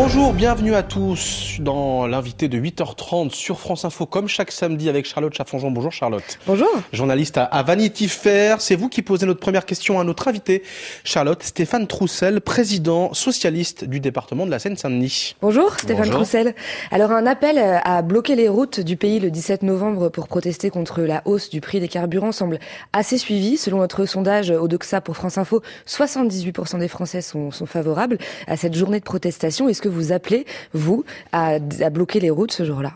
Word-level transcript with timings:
Bonjour, 0.00 0.32
bienvenue 0.32 0.76
à 0.76 0.84
tous 0.84 1.56
dans 1.58 2.06
l'invité 2.06 2.46
de 2.46 2.56
8h30 2.56 3.34
sur 3.34 3.58
France 3.58 3.84
Info, 3.84 4.06
comme 4.06 4.28
chaque 4.28 4.52
samedi 4.52 4.88
avec 4.88 5.06
Charlotte 5.06 5.34
Chaffonjon. 5.34 5.72
Bonjour 5.72 5.90
Charlotte. 5.90 6.38
Bonjour. 6.46 6.68
Journaliste 6.92 7.36
à 7.36 7.62
Vanity 7.64 8.06
Fair. 8.06 8.60
C'est 8.60 8.76
vous 8.76 8.88
qui 8.88 9.02
posez 9.02 9.26
notre 9.26 9.40
première 9.40 9.66
question 9.66 9.98
à 9.98 10.04
notre 10.04 10.28
invité, 10.28 10.62
Charlotte 11.02 11.42
Stéphane 11.42 11.88
Troussel, 11.88 12.40
président 12.40 13.12
socialiste 13.12 13.86
du 13.86 13.98
département 13.98 14.46
de 14.46 14.52
la 14.52 14.60
Seine-Saint-Denis. 14.60 15.34
Bonjour 15.42 15.76
Stéphane 15.76 16.10
Troussel. 16.10 16.54
Alors 16.92 17.10
un 17.10 17.26
appel 17.26 17.58
à 17.58 18.00
bloquer 18.02 18.36
les 18.36 18.48
routes 18.48 18.78
du 18.78 18.96
pays 18.96 19.18
le 19.18 19.32
17 19.32 19.64
novembre 19.64 20.10
pour 20.10 20.28
protester 20.28 20.70
contre 20.70 21.00
la 21.00 21.22
hausse 21.24 21.50
du 21.50 21.60
prix 21.60 21.80
des 21.80 21.88
carburants 21.88 22.30
semble 22.30 22.60
assez 22.92 23.18
suivi. 23.18 23.56
Selon 23.56 23.78
notre 23.78 24.06
sondage 24.06 24.52
Odoxa 24.52 25.00
pour 25.00 25.16
France 25.16 25.38
Info, 25.38 25.60
78% 25.88 26.78
des 26.78 26.86
Français 26.86 27.20
sont, 27.20 27.50
sont 27.50 27.66
favorables 27.66 28.18
à 28.46 28.56
cette 28.56 28.76
journée 28.76 29.00
de 29.00 29.04
protestation. 29.04 29.68
Est-ce 29.68 29.82
que 29.82 29.87
vous 29.88 30.12
appelez, 30.12 30.46
vous, 30.72 31.04
à, 31.32 31.58
bloquer 31.58 32.20
les 32.20 32.30
routes 32.30 32.52
ce 32.52 32.64
jour-là 32.64 32.92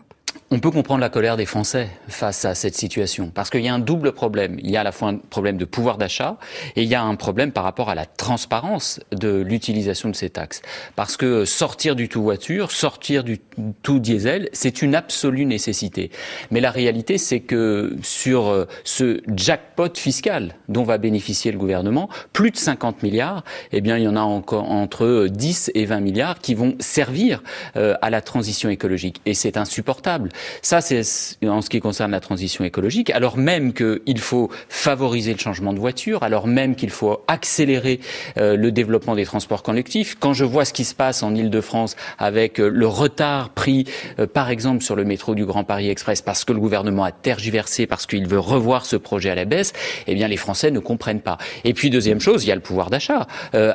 on 0.52 0.61
peut 0.61 0.70
comprendre 0.70 1.01
la 1.01 1.09
colère 1.09 1.38
des 1.38 1.47
Français 1.47 1.88
face 2.09 2.45
à 2.45 2.55
cette 2.55 2.74
situation, 2.74 3.30
parce 3.34 3.48
qu'il 3.48 3.62
y 3.62 3.69
a 3.69 3.74
un 3.74 3.79
double 3.79 4.12
problème. 4.12 4.59
Il 4.62 4.70
y 4.70 4.77
a 4.77 4.83
à 4.83 4.84
la 4.84 4.93
fois 4.93 5.09
un 5.09 5.16
problème 5.16 5.56
de 5.56 5.65
pouvoir 5.65 5.97
d'achat 5.97 6.37
et 6.77 6.83
il 6.83 6.88
y 6.91 6.95
a 6.95 7.02
un 7.02 7.15
problème 7.15 7.52
par 7.52 7.65
rapport 7.65 7.88
à 7.88 7.95
la 7.95 8.05
transparence 8.05 9.01
de 9.12 9.41
l'utilisation 9.41 10.10
de 10.10 10.15
ces 10.15 10.29
taxes. 10.29 10.60
Parce 10.95 11.16
que 11.16 11.46
sortir 11.46 11.96
du 11.96 12.10
tout 12.10 12.23
voiture, 12.23 12.70
sortir 12.70 13.24
du 13.24 13.38
tout 13.83 13.98
diesel, 13.98 14.51
c'est 14.52 14.83
une 14.83 14.95
absolue 14.95 15.46
nécessité. 15.46 16.10
Mais 16.51 16.60
la 16.60 16.71
réalité, 16.71 17.16
c'est 17.16 17.41
que 17.41 17.96
sur 18.02 18.48
euh, 18.48 18.66
ce 18.84 19.23
jackpot 19.34 19.96
fiscal 19.96 20.55
dont 20.69 20.82
va 20.82 20.98
bénéficier 20.98 21.51
le 21.51 21.57
gouvernement, 21.57 22.10
plus 22.34 22.51
de 22.51 22.59
50 22.59 23.02
milliards, 23.02 23.43
eh 23.73 23.80
bien, 23.80 23.96
il 23.96 24.05
y 24.05 24.09
en 24.09 24.16
a 24.16 24.21
encore 24.21 24.71
entre 24.71 25.29
10 25.30 25.71
et 25.74 25.87
20 25.87 26.01
milliards 26.01 26.41
qui 26.41 26.55
vont 26.55 26.74
servir 26.79 27.43
euh, 27.76 27.95
à 28.02 28.10
la 28.10 28.21
transition 28.21 28.69
écologique. 28.69 29.23
Et 29.24 29.32
c'est 29.32 29.57
insupportable. 29.57 30.29
Ça, 30.62 30.80
c'est 30.80 31.02
en 31.46 31.60
ce 31.60 31.71
qui 31.71 31.80
concerne 31.80 32.12
la 32.12 32.21
transition 32.21 32.65
écologique, 32.65 33.10
alors 33.10 33.37
même 33.37 33.73
qu'il 33.73 34.18
faut 34.18 34.51
favoriser 34.68 35.32
le 35.32 35.38
changement 35.38 35.73
de 35.73 35.79
voiture, 35.79 36.23
alors 36.23 36.46
même 36.46 36.74
qu'il 36.74 36.90
faut 36.90 37.23
accélérer 37.29 38.01
euh, 38.38 38.57
le 38.57 38.73
développement 38.73 39.15
des 39.15 39.24
transports 39.24 39.63
collectifs. 39.63 40.16
Quand 40.18 40.32
je 40.32 40.45
vois 40.45 40.65
ce 40.65 40.73
qui 40.73 40.85
se 40.85 40.95
passe 40.95 41.23
en 41.23 41.35
Ile-de-France 41.35 41.96
avec 42.18 42.60
euh, 42.60 42.68
le 42.68 42.87
retard 42.87 43.51
pris, 43.51 43.85
euh, 44.18 44.26
par 44.26 44.51
exemple, 44.51 44.82
sur 44.82 44.96
le 44.96 45.04
métro 45.04 45.35
du 45.35 45.45
Grand 45.45 45.65
Paris 45.65 45.88
Express, 45.88 46.23
parce 46.23 46.45
que 46.45 46.52
le 46.52 46.60
gouvernement 46.60 47.04
a 47.04 47.13
tergiversé, 47.13 47.87
parce 47.87 48.07
qu'il 48.07 48.26
veut 48.26 48.38
revoir 48.38 48.87
ce 48.87 48.96
projet 48.96 49.30
à 49.30 49.35
la 49.35 49.45
baisse, 49.45 49.73
eh 50.07 50.15
bien, 50.15 50.29
les 50.29 50.37
Français 50.37 50.70
ne 50.70 50.79
comprennent 50.79 51.20
pas. 51.20 51.38
Et 51.65 51.74
puis, 51.74 51.90
deuxième 51.90 52.20
chose, 52.20 52.45
il 52.45 52.48
y 52.48 52.52
a 52.52 52.54
le 52.54 52.60
pouvoir 52.60 52.90
d'achat. 52.90 53.26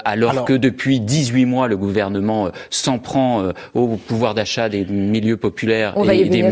alors, 0.05 0.45
que 0.45 0.53
depuis 0.53 0.99
18 0.99 1.45
mois, 1.45 1.67
le 1.67 1.77
gouvernement 1.77 2.51
s'en 2.69 2.99
prend 2.99 3.51
au 3.73 3.87
pouvoir 3.87 4.33
d'achat 4.33 4.69
des 4.69 4.85
milieux 4.85 5.37
populaires 5.37 5.95
et 6.09 6.25
des 6.25 6.43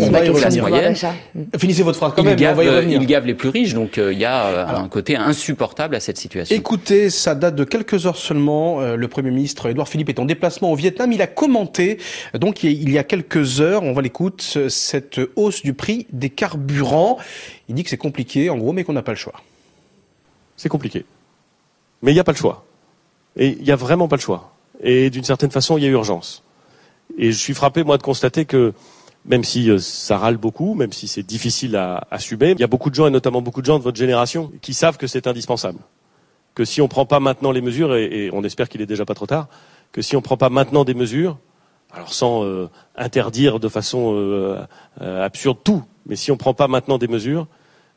Finissez 1.57 1.83
votre 1.83 1.97
phrase 1.97 2.13
quand 2.15 2.21
il 2.21 2.29
même. 2.29 2.35
Gave, 2.35 2.85
il 2.87 3.05
gave 3.05 3.25
les 3.25 3.33
plus 3.33 3.49
riches, 3.49 3.73
donc 3.73 3.97
euh, 3.97 4.13
il 4.13 4.19
y 4.19 4.25
a 4.25 4.45
euh, 4.45 4.67
un 4.67 4.87
côté 4.87 5.15
insupportable 5.15 5.95
à 5.95 5.99
cette 5.99 6.17
situation. 6.17 6.55
Écoutez, 6.55 7.09
ça 7.09 7.35
date 7.35 7.55
de 7.55 7.63
quelques 7.63 8.05
heures 8.05 8.17
seulement. 8.17 8.81
Euh, 8.81 8.95
le 8.95 9.07
Premier 9.07 9.31
ministre 9.31 9.69
Édouard 9.69 9.87
Philippe 9.87 10.09
est 10.09 10.19
en 10.19 10.25
déplacement 10.25 10.71
au 10.71 10.75
Vietnam. 10.75 11.11
Il 11.11 11.21
a 11.21 11.27
commenté, 11.27 11.99
donc 12.33 12.63
il 12.63 12.91
y 12.91 12.97
a 12.97 13.03
quelques 13.03 13.61
heures, 13.61 13.83
on 13.83 13.93
va 13.93 14.01
l'écouter, 14.01 14.69
cette 14.69 15.19
hausse 15.35 15.61
du 15.63 15.73
prix 15.73 16.07
des 16.11 16.29
carburants. 16.29 17.17
Il 17.69 17.75
dit 17.75 17.83
que 17.83 17.89
c'est 17.89 17.97
compliqué, 17.97 18.49
en 18.49 18.57
gros, 18.57 18.73
mais 18.73 18.83
qu'on 18.83 18.93
n'a 18.93 19.01
pas 19.01 19.11
le 19.11 19.17
choix. 19.17 19.41
C'est 20.57 20.69
compliqué. 20.69 21.05
Mais 22.01 22.11
il 22.11 22.13
n'y 22.13 22.19
a 22.19 22.23
pas 22.23 22.31
le 22.31 22.37
choix. 22.37 22.65
Et 23.37 23.49
il 23.49 23.63
n'y 23.63 23.71
a 23.71 23.75
vraiment 23.75 24.07
pas 24.07 24.15
le 24.15 24.21
choix. 24.21 24.53
Et 24.81 25.09
d'une 25.09 25.23
certaine 25.23 25.51
façon, 25.51 25.77
il 25.77 25.83
y 25.83 25.87
a 25.87 25.89
urgence. 25.89 26.43
Et 27.17 27.31
je 27.31 27.37
suis 27.37 27.53
frappé, 27.53 27.83
moi, 27.83 27.97
de 27.97 28.03
constater 28.03 28.45
que 28.45 28.73
même 29.25 29.43
si 29.43 29.69
euh, 29.69 29.79
ça 29.79 30.17
râle 30.17 30.37
beaucoup, 30.37 30.75
même 30.75 30.93
si 30.93 31.07
c'est 31.07 31.23
difficile 31.23 31.75
à 31.75 32.07
assumer, 32.11 32.51
il 32.51 32.59
y 32.59 32.63
a 32.63 32.67
beaucoup 32.67 32.89
de 32.89 32.95
gens, 32.95 33.07
et 33.07 33.11
notamment 33.11 33.41
beaucoup 33.41 33.61
de 33.61 33.65
gens 33.65 33.79
de 33.79 33.83
votre 33.83 33.97
génération, 33.97 34.51
qui 34.61 34.73
savent 34.73 34.97
que 34.97 35.07
c'est 35.07 35.27
indispensable. 35.27 35.79
Que 36.53 36.63
si 36.63 36.79
on 36.79 36.85
ne 36.85 36.89
prend 36.89 37.05
pas 37.05 37.19
maintenant 37.19 37.51
les 37.51 37.61
mesures, 37.61 37.95
et, 37.95 38.29
on 38.31 38.43
espère 38.43 38.69
qu'il 38.69 38.81
est 38.81 38.85
déjà 38.85 39.05
pas 39.05 39.15
trop 39.15 39.25
tard, 39.25 39.47
que 39.91 40.01
si 40.01 40.15
on 40.15 40.19
ne 40.19 40.23
prend 40.23 40.37
pas 40.37 40.49
maintenant 40.49 40.83
des 40.83 40.93
mesures, 40.93 41.37
alors 41.91 42.13
sans 42.13 42.43
euh, 42.43 42.69
interdire 42.95 43.59
de 43.59 43.67
façon 43.67 44.13
euh, 44.15 44.65
absurde 44.99 45.57
tout, 45.63 45.83
mais 46.05 46.15
si 46.15 46.31
on 46.31 46.35
ne 46.35 46.39
prend 46.39 46.53
pas 46.53 46.67
maintenant 46.67 46.97
des 46.97 47.07
mesures, 47.07 47.47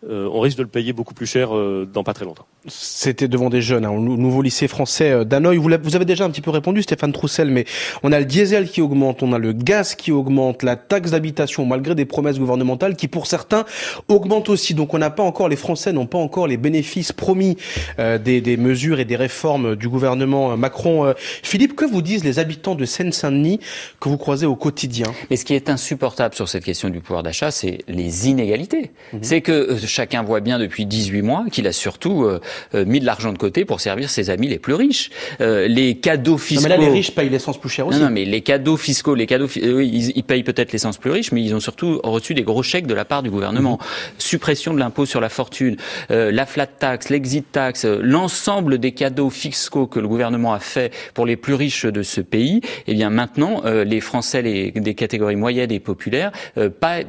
on 0.09 0.39
risque 0.39 0.59
de 0.59 0.63
le 0.63 0.69
payer 0.69 0.93
beaucoup 0.93 1.13
plus 1.13 1.27
cher 1.27 1.51
dans 1.93 2.05
pas 2.05 2.15
très 2.15 2.25
longtemps. 2.25 2.47
C'était 2.71 3.29
devant 3.29 3.51
des 3.51 3.63
jeunes, 3.63 3.85
hein, 3.85 3.91
au 3.91 4.01
nouveau 4.01 4.43
lycée 4.43 4.69
français 4.69 5.11
euh, 5.11 5.25
d'Hanoï. 5.25 5.57
Vous, 5.57 5.71
vous, 5.83 5.97
avez 5.97 6.05
déjà 6.05 6.25
un 6.25 6.31
petit 6.31 6.41
peu 6.41 6.51
répondu, 6.51 6.83
Stéphane 6.83 7.13
Troussel, 7.13 7.51
mais 7.51 7.65
on 8.03 8.13
a 8.13 8.19
le 8.19 8.25
diesel 8.25 8.69
qui 8.69 8.81
augmente, 8.81 9.23
on 9.23 9.33
a 9.33 9.39
le 9.39 9.53
gaz 9.53 9.95
qui 9.95 10.13
augmente, 10.13 10.63
la 10.63 10.77
taxe 10.77 11.11
d'habitation, 11.11 11.67
malgré 11.67 11.95
des 11.95 12.05
promesses 12.05 12.39
gouvernementales 12.39 12.97
qui, 12.97 13.09
pour 13.09 13.27
certains, 13.27 13.65
augmentent 14.09 14.49
aussi. 14.49 14.75
Donc 14.75 14.95
on 14.95 14.99
n'a 14.99 15.11
pas 15.11 15.23
encore, 15.23 15.49
les 15.49 15.57
Français 15.57 15.93
n'ont 15.93 16.07
pas 16.07 16.19
encore 16.19 16.47
les 16.47 16.57
bénéfices 16.57 17.13
promis 17.13 17.57
des, 17.99 18.41
des, 18.41 18.57
mesures 18.57 19.01
et 19.01 19.05
des 19.05 19.17
réformes 19.17 19.77
du 19.77 19.89
gouvernement 19.89 20.57
Macron. 20.57 21.13
Philippe, 21.43 21.77
que 21.77 21.85
vous 21.85 22.03
disent 22.03 22.25
les 22.25 22.39
habitants 22.39 22.75
de 22.75 22.85
Seine-Saint-Denis 22.85 23.61
que 24.01 24.09
vous 24.09 24.19
croisez 24.19 24.47
au 24.47 24.57
quotidien? 24.57 25.07
Mais 25.31 25.37
ce 25.37 25.45
qui 25.45 25.55
est 25.55 25.69
insupportable 25.69 26.35
sur 26.35 26.49
cette 26.49 26.65
question 26.65 26.89
du 26.89 27.01
pouvoir 27.01 27.23
d'achat, 27.23 27.51
c'est 27.51 27.79
les 27.89 28.29
inégalités. 28.29 28.91
Mhm. 29.13 29.21
C'est 29.23 29.41
que 29.41 29.77
chacun 29.87 30.23
voit 30.23 30.41
bien 30.41 30.59
depuis 30.59 30.87
18 30.87 31.23
mois 31.23 31.45
qu'il 31.51 31.67
a 31.67 31.73
surtout 31.73 32.25
euh, 32.25 32.29
euh, 32.29 32.39
mis 32.75 33.01
de 33.01 33.07
l'argent 33.07 33.33
de 33.33 33.39
côté 33.39 33.65
pour 33.65 33.81
servir 33.81 34.11
ses 34.11 34.31
amis 34.31 34.49
les 34.49 34.59
plus 34.59 34.75
riches. 34.75 35.11
Euh, 35.41 35.67
les 35.69 35.97
cadeaux 35.97 36.39
fiscaux. 36.39 36.69
Non, 36.69 36.77
mais 36.77 36.77
là, 36.77 36.91
les 36.91 36.93
riches 36.93 37.15
payent 37.15 37.29
l'essence 37.29 37.59
plus 37.59 37.69
cher 37.69 37.87
aussi. 37.87 37.99
Non, 37.99 38.07
non, 38.07 38.11
mais 38.11 38.25
les 38.25 38.41
cadeaux 38.41 38.77
fiscaux, 38.77 39.15
les 39.15 39.27
cadeaux, 39.27 39.49
ils, 39.57 40.17
ils, 40.17 40.23
payent 40.23 40.43
peut-être 40.43 40.73
l'essence 40.73 40.99
plus 40.99 41.11
riche, 41.11 41.33
mais 41.33 41.43
ils 41.43 41.55
ont 41.55 41.61
surtout 41.61 42.01
reçu 42.03 42.35
des 42.35 42.43
gros 42.43 42.63
chèques 42.63 42.87
de 42.87 42.95
la 42.95 43.05
part 43.05 43.23
du 43.23 43.31
gouvernement. 43.31 43.79
Mhm. 43.81 43.87
Suppression 44.19 44.75
de 44.75 44.79
l'impôt 44.79 45.07
sur 45.07 45.21
la 45.21 45.29
fortune, 45.29 45.77
la 46.11 46.47
flat 46.47 46.67
tax, 46.67 47.09
l'exit 47.09 47.51
tax, 47.51 47.85
l'ensemble 47.85 48.79
des 48.79 48.93
cadeaux 48.93 49.31
fiscaux 49.31 49.87
que 49.87 50.01
le 50.01 50.09
gouvernement 50.09 50.53
a 50.53 50.59
fait 50.59 50.93
pour 51.15 51.27
les 51.27 51.37
plus 51.37 51.55
riches 51.55 51.87
de 51.87 52.03
ce 52.03 52.21
pays. 52.21 52.61
Eh 52.87 52.95
bien, 52.95 53.11
maintenant, 53.11 53.63
les 53.65 54.01
Français 54.01 54.43
les, 54.43 54.71
des 54.71 54.95
catégories 54.95 55.37
moyennes 55.37 55.73
et 55.73 55.81
populaires 55.81 56.33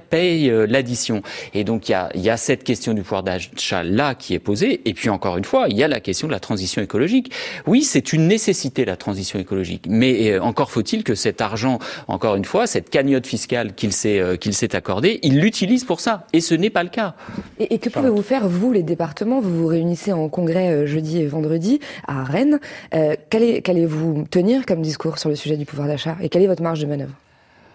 payent 0.10 0.52
l'addition. 0.68 1.22
Et 1.54 1.64
donc, 1.64 1.90
il 1.90 1.94
y 1.94 1.96
a, 1.96 2.10
y 2.16 2.30
a 2.30 2.38
cette 2.38 2.64
question 2.64 2.94
du 2.94 3.02
pouvoir 3.02 3.24
d'achat 3.24 3.84
là 3.84 4.16
qui 4.16 4.34
est 4.34 4.40
posée. 4.40 4.82
Et 4.86 4.94
puis 4.94 5.10
encore 5.10 5.29
une 5.38 5.46
fois, 5.46 5.68
il 5.70 5.78
y 5.78 5.84
a 5.84 5.88
la 5.88 6.00
question 6.00 6.28
de 6.28 6.32
la 6.32 6.40
transition 6.40 6.82
écologique. 6.82 7.32
Oui, 7.68 7.84
c'est 7.84 8.14
une 8.14 8.28
nécessité 8.28 8.86
la 8.86 8.98
transition 8.98 9.40
écologique, 9.40 9.86
mais 9.88 10.32
euh, 10.32 10.42
encore 10.42 10.72
faut-il 10.72 11.04
que 11.04 11.16
cet 11.16 11.42
argent, 11.42 11.80
encore 12.08 12.36
une 12.36 12.46
fois, 12.46 12.68
cette 12.68 12.90
cagnotte 12.90 13.28
fiscale 13.28 13.74
qu'il 13.74 13.94
s'est 13.94 14.20
euh, 14.20 14.36
qu'il 14.36 14.54
s'est 14.54 14.76
accordée, 14.76 15.20
il 15.24 15.40
l'utilise 15.40 15.84
pour 15.84 16.00
ça. 16.00 16.26
Et 16.34 16.42
ce 16.42 16.56
n'est 16.56 16.70
pas 16.70 16.84
le 16.84 16.90
cas. 16.90 17.16
Et, 17.60 17.80
que 17.80 17.90
pouvez-vous 17.90 18.22
faire 18.22 18.48
vous, 18.48 18.72
les 18.72 18.84
départements? 18.84 19.40
Vous 19.40 19.62
vous 19.62 19.68
réunissez 19.68 20.12
en 20.12 20.30
congrès 20.30 20.70
euh, 20.70 20.86
jeudi 20.86 21.20
et 21.20 21.28
vendredi 21.28 21.80
à 22.08 22.24
Rennes. 22.24 22.60
Qu'allez-vous 22.92 24.26
tenir 24.30 24.66
comme 24.66 24.82
discours 24.82 25.18
sur 25.18 25.30
le 25.30 25.36
sujet 25.36 25.58
du 25.58 25.66
pouvoir 25.66 25.88
d'achat? 25.88 26.18
Et 26.22 26.30
quelle 26.30 26.44
est 26.44 26.48
votre 26.48 26.64
marge 26.64 26.80
de 26.80 26.86
manœuvre? 26.86 27.14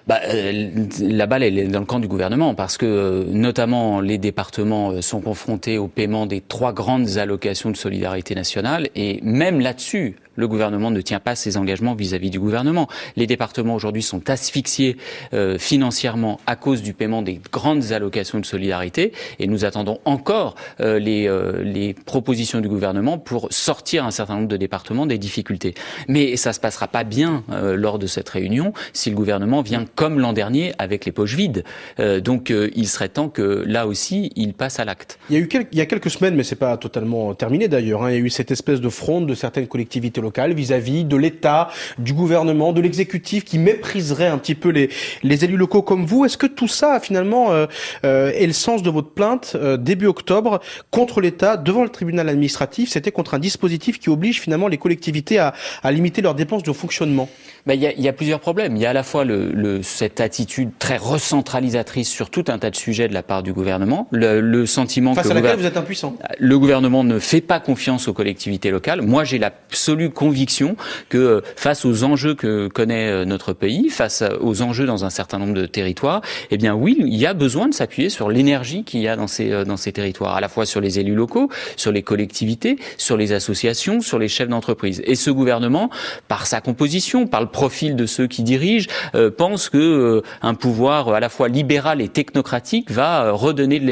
Bah, 0.06 0.20
euh, 0.28 0.86
la 1.00 1.26
balle 1.26 1.42
elle 1.42 1.58
est 1.58 1.66
dans 1.66 1.80
le 1.80 1.86
camp 1.86 1.98
du 1.98 2.08
gouvernement 2.08 2.54
parce 2.54 2.76
que 2.76 2.84
euh, 2.84 3.24
notamment 3.28 4.00
les 4.00 4.18
départements 4.18 4.90
euh, 4.90 5.00
sont 5.00 5.22
confrontés 5.22 5.78
au 5.78 5.88
paiement 5.88 6.26
des 6.26 6.42
trois 6.42 6.74
grandes 6.74 7.16
allocations 7.16 7.70
de 7.70 7.76
solidarité 7.76 8.34
nationale 8.34 8.88
et 8.94 9.20
même 9.22 9.60
là-dessus 9.60 10.16
le 10.36 10.48
gouvernement 10.48 10.90
ne 10.90 11.00
tient 11.00 11.20
pas 11.20 11.34
ses 11.34 11.56
engagements 11.56 11.94
vis-à-vis 11.94 12.30
du 12.30 12.40
gouvernement. 12.40 12.88
Les 13.16 13.26
départements 13.26 13.74
aujourd'hui 13.74 14.02
sont 14.02 14.30
asphyxiés 14.30 14.96
euh, 15.32 15.58
financièrement 15.58 16.40
à 16.46 16.56
cause 16.56 16.82
du 16.82 16.94
paiement 16.94 17.22
des 17.22 17.40
grandes 17.52 17.92
allocations 17.92 18.40
de 18.40 18.46
solidarité 18.46 19.12
et 19.38 19.46
nous 19.46 19.64
attendons 19.64 19.98
encore 20.04 20.54
euh, 20.80 20.98
les, 20.98 21.28
euh, 21.28 21.62
les, 21.62 21.94
propositions 21.94 22.60
du 22.60 22.68
gouvernement 22.68 23.18
pour 23.18 23.48
sortir 23.50 24.04
un 24.04 24.10
certain 24.10 24.34
nombre 24.34 24.48
de 24.48 24.56
départements 24.56 25.06
des 25.06 25.18
difficultés. 25.18 25.74
Mais 26.08 26.36
ça 26.36 26.52
se 26.52 26.60
passera 26.60 26.88
pas 26.88 27.04
bien 27.04 27.44
lors 27.48 27.98
de 27.98 28.06
cette 28.06 28.28
réunion 28.28 28.72
si 28.92 29.10
le 29.10 29.16
gouvernement 29.16 29.62
vient 29.62 29.84
comme 29.94 30.20
l'an 30.20 30.32
dernier 30.32 30.72
avec 30.78 31.04
les 31.04 31.12
poches 31.12 31.34
vides. 31.34 31.64
donc 31.98 32.50
il 32.50 32.88
serait 32.88 33.08
temps 33.08 33.28
que 33.28 33.64
là 33.66 33.86
aussi 33.86 34.30
il 34.36 34.54
passe 34.54 34.80
à 34.80 34.84
l'acte. 34.84 35.18
Il 35.30 35.36
y 35.36 35.38
a 35.38 35.42
eu 35.42 35.48
quelques, 35.48 35.68
il 35.72 35.78
y 35.78 35.80
a 35.80 35.86
quelques 35.86 36.10
semaines, 36.10 36.34
mais 36.34 36.44
c'est 36.44 36.56
pas 36.56 36.76
totalement 36.76 37.34
terminé 37.34 37.68
d'ailleurs. 37.68 38.04
Hein, 38.04 38.10
il 38.10 38.14
y 38.14 38.16
a 38.16 38.20
eu 38.20 38.30
cette 38.30 38.50
espèce 38.50 38.80
de 38.80 38.88
fronde 38.88 39.26
de 39.26 39.34
certaines 39.34 39.66
collectivités 39.66 40.20
locales 40.20 40.54
vis-à-vis 40.54 41.04
de 41.04 41.16
l'État, 41.16 41.68
du 41.98 42.12
gouvernement, 42.12 42.72
de 42.72 42.80
l'exécutif 42.80 43.44
qui 43.44 43.58
mépriserait 43.58 44.26
un 44.26 44.38
petit 44.38 44.54
peu 44.54 44.70
les, 44.70 44.90
les 45.22 45.44
élus 45.44 45.56
locaux 45.56 45.82
comme 45.82 46.04
vous. 46.04 46.24
Est-ce 46.24 46.38
que 46.38 46.46
tout 46.46 46.68
ça, 46.68 47.00
finalement, 47.00 47.52
euh, 47.52 47.66
euh, 48.04 48.32
est 48.32 48.46
le 48.46 48.52
sens 48.52 48.82
de 48.82 48.90
votre 48.90 49.10
plainte 49.10 49.52
euh, 49.54 49.76
début 49.76 50.06
octobre 50.06 50.60
contre 50.90 51.20
l'État 51.20 51.56
devant 51.56 51.82
le 51.82 51.88
tribunal 51.88 52.28
administratif? 52.28 52.90
C'était 52.90 53.12
contre 53.12 53.34
un 53.34 53.38
dispositif 53.38 53.98
qui 53.98 54.10
oblige 54.10 54.40
finalement 54.40 54.68
les 54.68 54.78
collectivités 54.78 55.38
à, 55.38 55.54
à 55.82 55.92
limiter 55.92 56.22
leurs 56.22 56.34
dépenses 56.34 56.62
de 56.62 56.72
fonctionnement. 56.72 57.28
Ben, 57.66 57.74
il 57.74 57.80
y, 57.80 57.86
a, 57.86 57.92
y, 57.94 58.08
a, 58.08 58.12
plusieurs 58.12 58.40
problèmes. 58.40 58.76
Il 58.76 58.82
y 58.82 58.86
a 58.86 58.90
à 58.90 58.92
la 58.92 59.02
fois 59.02 59.24
le, 59.24 59.50
le, 59.50 59.82
cette 59.84 60.20
attitude 60.20 60.70
très 60.78 60.96
recentralisatrice 60.96 62.08
sur 62.08 62.30
tout 62.30 62.44
un 62.48 62.58
tas 62.58 62.70
de 62.70 62.76
sujets 62.76 63.08
de 63.08 63.14
la 63.14 63.22
part 63.22 63.42
du 63.42 63.52
gouvernement, 63.52 64.08
le, 64.10 64.40
le 64.40 64.66
sentiment 64.66 65.14
Face 65.14 65.26
que 65.26 65.30
à 65.30 65.34
laquelle 65.34 65.58
vous 65.58 65.66
êtes 65.66 65.76
impuissant. 65.76 66.16
Le 66.38 66.58
gouvernement 66.58 67.04
ne 67.04 67.18
fait 67.18 67.40
pas 67.40 67.60
confiance 67.60 68.08
aux 68.08 68.12
collectivités 68.12 68.70
locales. 68.70 69.02
Moi, 69.02 69.24
j'ai 69.24 69.38
l'absolue 69.38 70.10
conviction 70.10 70.76
que 71.08 71.42
face 71.56 71.84
aux 71.84 72.04
enjeux 72.04 72.34
que 72.34 72.68
connaît 72.68 73.24
notre 73.24 73.52
pays, 73.52 73.90
face 73.90 74.24
aux 74.40 74.62
enjeux 74.62 74.86
dans 74.86 75.04
un 75.04 75.10
certain 75.10 75.38
nombre 75.38 75.54
de 75.54 75.66
territoires, 75.66 76.22
eh 76.50 76.56
bien 76.56 76.74
oui, 76.74 76.96
il 76.98 77.14
y 77.14 77.26
a 77.26 77.34
besoin 77.34 77.68
de 77.68 77.74
s'appuyer 77.74 78.08
sur 78.08 78.28
l'énergie 78.28 78.84
qu'il 78.84 79.00
y 79.00 79.08
a 79.08 79.16
dans 79.16 79.26
ces 79.26 79.64
dans 79.64 79.76
ces 79.76 79.92
territoires, 79.92 80.36
à 80.36 80.40
la 80.40 80.48
fois 80.48 80.66
sur 80.66 80.80
les 80.80 80.98
élus 80.98 81.14
locaux, 81.14 81.48
sur 81.76 81.92
les 81.92 82.02
collectivités, 82.02 82.76
sur 82.96 83.16
les 83.16 83.32
associations, 83.32 84.00
sur 84.00 84.18
les 84.18 84.28
chefs 84.28 84.48
d'entreprise. 84.48 85.02
Et 85.04 85.14
ce 85.14 85.30
gouvernement, 85.30 85.90
par 86.28 86.46
sa 86.46 86.60
composition, 86.60 87.26
par 87.26 87.40
le 87.40 87.48
profil 87.48 87.96
de 87.96 88.06
ceux 88.06 88.26
qui 88.26 88.42
dirigent, 88.42 88.88
pense 89.36 89.68
que 89.74 90.22
un 90.42 90.54
pouvoir 90.54 91.08
à 91.08 91.20
la 91.20 91.28
fois 91.28 91.48
libéral 91.48 92.00
et 92.00 92.08
technocratique 92.08 92.90
va 92.90 93.32
redonner 93.32 93.80
de 93.80 93.86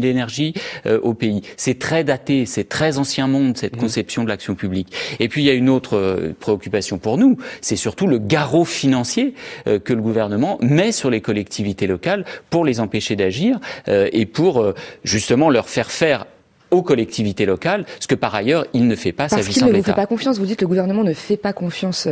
l'énergie 0.00 0.54
au 1.02 1.14
pays. 1.14 1.42
C'est 1.56 1.78
très 1.78 2.04
daté, 2.04 2.46
c'est 2.46 2.68
très 2.68 2.98
ancien 2.98 3.26
monde 3.26 3.56
cette 3.56 3.76
mmh. 3.76 3.80
conception 3.80 4.24
de 4.24 4.28
l'action 4.28 4.54
publique. 4.54 4.92
Et 5.18 5.28
puis 5.28 5.42
il 5.42 5.46
y 5.46 5.50
a 5.50 5.54
une 5.54 5.68
autre 5.68 5.96
euh, 5.96 6.34
préoccupation 6.38 6.98
pour 6.98 7.18
nous, 7.18 7.36
c'est 7.60 7.76
surtout 7.76 8.06
le 8.06 8.18
garrot 8.18 8.64
financier 8.64 9.34
euh, 9.66 9.78
que 9.78 9.92
le 9.92 10.02
gouvernement 10.02 10.58
met 10.60 10.92
sur 10.92 11.10
les 11.10 11.20
collectivités 11.20 11.86
locales 11.86 12.24
pour 12.48 12.64
les 12.64 12.80
empêcher 12.80 13.16
d'agir 13.16 13.58
euh, 13.88 14.08
et 14.12 14.26
pour 14.26 14.72
justement 15.04 15.50
leur 15.50 15.68
faire 15.68 15.90
faire 15.90 16.26
aux 16.70 16.82
collectivités 16.82 17.46
locales, 17.46 17.84
ce 17.98 18.06
que 18.06 18.14
par 18.14 18.34
ailleurs 18.34 18.66
il 18.72 18.86
ne 18.86 18.94
fait 18.94 19.12
pas 19.12 19.28
Parce 19.28 19.42
s'agissant 19.42 19.66
de 19.66 19.72
l'État. 19.72 19.90
ne 19.90 19.94
fait 19.94 20.00
pas 20.00 20.06
confiance. 20.06 20.38
Vous 20.38 20.46
dites 20.46 20.58
que 20.58 20.64
le 20.64 20.68
gouvernement 20.68 21.04
ne 21.04 21.14
fait 21.14 21.36
pas 21.36 21.52
confiance 21.52 22.06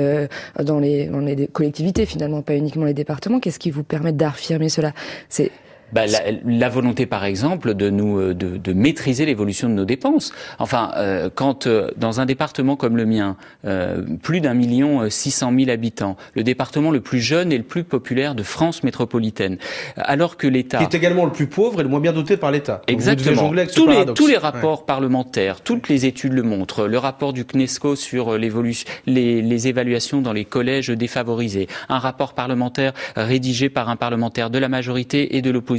dans 0.62 0.78
les, 0.78 1.06
dans 1.06 1.20
les 1.20 1.46
collectivités, 1.46 2.06
finalement, 2.06 2.42
pas 2.42 2.54
uniquement 2.54 2.84
les 2.84 2.94
départements. 2.94 3.40
Qu'est-ce 3.40 3.58
qui 3.58 3.70
vous 3.70 3.84
permet 3.84 4.12
d'affirmer 4.12 4.68
cela? 4.68 4.92
C'est 5.28 5.50
bah, 5.92 6.06
la, 6.06 6.20
la, 6.44 6.68
volonté, 6.68 7.06
par 7.06 7.24
exemple, 7.24 7.74
de 7.74 7.90
nous 7.90 8.18
euh, 8.18 8.34
de, 8.34 8.56
de 8.56 8.72
maîtriser 8.72 9.24
l'évolution 9.24 9.68
de 9.68 9.74
nos 9.74 9.84
dépenses. 9.84 10.32
Enfin, 10.58 10.90
euh, 10.96 11.30
quand 11.34 11.66
euh, 11.66 11.90
dans 11.96 12.20
un 12.20 12.26
département 12.26 12.76
comme 12.76 12.96
le 12.96 13.06
mien, 13.06 13.36
euh, 13.64 14.02
plus 14.22 14.40
d'un 14.40 14.54
million 14.54 15.08
six 15.08 15.30
cent 15.30 15.50
mille 15.50 15.70
habitants, 15.70 16.16
le 16.34 16.42
département 16.42 16.90
le 16.90 17.00
plus 17.00 17.20
jeune 17.20 17.52
et 17.52 17.58
le 17.58 17.64
plus 17.64 17.84
populaire 17.84 18.34
de 18.34 18.42
France 18.42 18.82
métropolitaine, 18.82 19.58
alors 19.96 20.36
que 20.36 20.46
l'État 20.46 20.78
qui 20.78 20.84
est 20.84 20.94
également 20.94 21.24
le 21.24 21.32
plus 21.32 21.46
pauvre 21.46 21.80
et 21.80 21.82
le 21.82 21.88
moins 21.88 22.00
bien 22.00 22.12
doté 22.12 22.36
par 22.36 22.50
l'État. 22.50 22.82
Exactement. 22.86 23.48
Tous 23.74 23.88
les, 23.88 24.04
tous 24.14 24.26
les 24.26 24.36
rapports 24.36 24.84
parlementaires, 24.84 25.60
toutes 25.60 25.88
les 25.88 26.06
études 26.06 26.32
le 26.32 26.42
montrent. 26.42 26.86
Le 26.86 26.98
rapport 26.98 27.32
du 27.32 27.44
CNESCO 27.44 27.96
sur 27.96 28.36
l'évolution, 28.36 28.86
les, 29.06 29.40
les 29.42 29.68
évaluations 29.68 30.20
dans 30.20 30.32
les 30.32 30.44
collèges 30.44 30.88
défavorisés, 30.88 31.66
un 31.88 31.98
rapport 31.98 32.34
parlementaire 32.34 32.92
rédigé 33.16 33.70
par 33.70 33.88
un 33.88 33.96
parlementaire 33.96 34.50
de 34.50 34.58
la 34.58 34.68
majorité 34.68 35.36
et 35.36 35.42
de 35.42 35.50
l'opposition 35.50 35.77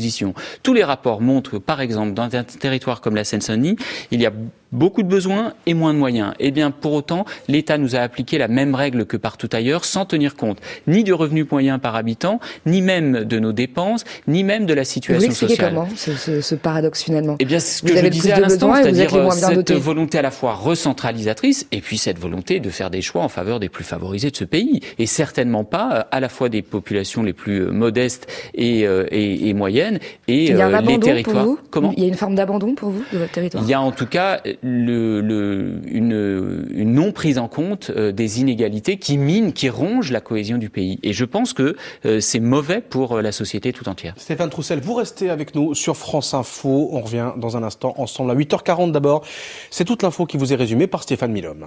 tous 0.64 0.74
les 0.74 0.84
rapports 0.84 1.22
montrent 1.22 1.52
que, 1.52 1.58
par 1.58 1.82
exemple, 1.82 2.14
dans 2.14 2.36
un 2.36 2.44
territoire 2.44 3.02
comme 3.02 3.16
la 3.16 3.24
Seine-Saint-Denis, 3.24 3.76
il 4.12 4.22
y 4.22 4.26
a 4.26 4.32
beaucoup 4.72 5.04
de 5.04 5.08
besoins 5.08 5.54
et 5.66 5.74
moins 5.74 5.94
de 5.94 6.00
moyens. 6.00 6.34
Eh 6.40 6.52
bien, 6.52 6.72
pour 6.72 6.94
autant, 6.94 7.26
l'État 7.48 7.78
nous 7.78 7.96
a 7.96 8.00
appliqué 8.00 8.38
la 8.38 8.48
même 8.48 8.76
règle 8.76 9.06
que 9.06 9.18
partout 9.18 9.50
ailleurs, 9.52 9.86
sans 9.86 10.06
tenir 10.06 10.36
compte 10.36 10.60
ni 10.88 11.04
du 11.04 11.14
revenu 11.14 11.46
moyen 11.50 11.80
par 11.80 11.96
habitant, 11.96 12.40
ni 12.66 12.82
même 12.82 13.26
de 13.26 13.40
nos 13.40 13.52
dépenses, 13.52 14.04
ni 14.28 14.44
même 14.44 14.66
de 14.66 14.74
la 14.74 14.84
situation 14.84 15.30
Vous 15.30 15.36
sociale. 15.36 15.74
comment 15.74 15.88
ce, 15.96 16.42
ce, 16.42 16.56
paradoxe 16.56 17.04
finalement? 17.04 17.36
Eh 17.40 17.46
bien, 17.46 17.60
ce 17.60 17.82
que 17.82 17.96
je 17.96 18.08
disais 18.08 18.32
à 18.32 18.40
l'instant, 18.40 18.74
c'est-à-dire 18.76 19.14
euh, 19.16 19.30
cette 19.32 19.72
volonté 19.72 20.18
à 20.18 20.22
la 20.22 20.32
fois 20.32 20.54
recentralisatrice 20.54 21.68
et 21.72 21.82
puis 21.82 21.98
cette 21.98 22.20
volonté 22.20 22.60
de 22.60 22.70
faire 22.70 22.90
des 22.90 23.02
choix 23.02 23.24
en 23.24 23.30
faveur 23.30 23.60
des 23.60 23.70
plus 23.70 23.84
favorisés 23.84 24.32
de 24.32 24.38
ce 24.38 24.46
pays, 24.46 24.82
et 24.98 25.06
certainement 25.06 25.64
pas 25.64 25.90
euh, 25.94 26.04
à 26.12 26.20
la 26.20 26.30
fois 26.30 26.50
des 26.50 26.62
populations 26.62 27.24
les 27.24 27.34
plus 27.34 27.62
euh, 27.62 27.72
modestes 27.72 28.28
et, 28.54 28.82
et, 28.82 29.50
et 29.50 29.54
moyennes 29.54 30.00
et 30.28 30.46
il 30.46 30.58
y 30.58 30.62
a 30.62 30.82
les 30.82 31.00
territoires. 31.00 31.48
Comment? 31.70 31.94
Il 31.96 32.04
y 32.04 32.06
a 32.06 32.10
une 32.10 32.16
forme 32.16 32.36
d'abandon 32.36 32.76
pour 32.76 32.90
vous 32.90 33.04
de 33.12 33.18
votre 33.18 33.32
territoire? 33.32 33.64
Il 33.64 33.70
y 33.70 33.74
a 33.74 33.82
en 33.82 33.92
tout 33.92 34.06
cas 34.06 34.42
une, 34.64 35.82
une, 35.88 36.94
non 36.94 37.12
prise 37.12 37.38
en 37.38 37.48
compte 37.48 37.92
euh, 37.96 38.12
des 38.12 38.42
inégalités 38.42 38.98
qui 38.98 39.18
minent, 39.18 39.54
qui 39.54 39.70
rongent 39.70 40.12
la 40.12 40.22
cohésion 40.22 40.58
du 40.58 40.70
pays. 40.70 41.00
Et 41.04 41.14
je 41.14 41.26
pense 41.26 41.54
que 41.54 41.76
euh, 42.06 42.20
c'est 42.20 42.40
mauvais 42.40 42.82
pour 42.82 43.18
euh, 43.18 43.22
la 43.22 43.32
société 43.32 43.74
tout 43.74 43.88
entière. 43.88 44.14
Stéphane 44.18 44.50
Troussel, 44.50 44.80
vous 44.80 44.96
restez 44.96 45.30
avec 45.30 45.56
nous 45.56 45.74
sur 45.74 45.98
France 45.98 46.34
Info. 46.34 46.90
On 46.92 47.02
revient 47.02 47.32
dans 47.38 47.58
un 47.58 47.64
instant 47.64 47.94
ensemble 47.98 48.32
à 48.32 48.36
8h40 48.36 48.92
d'abord. 48.92 49.26
C'est 49.70 49.86
toute 49.86 50.04
l'info 50.04 50.26
qui 50.26 50.38
vous 50.38 50.54
est 50.54 50.58
résumée 50.58 50.88
par 50.88 51.04
Stéphane 51.04 51.32
Milhomme. 51.32 51.66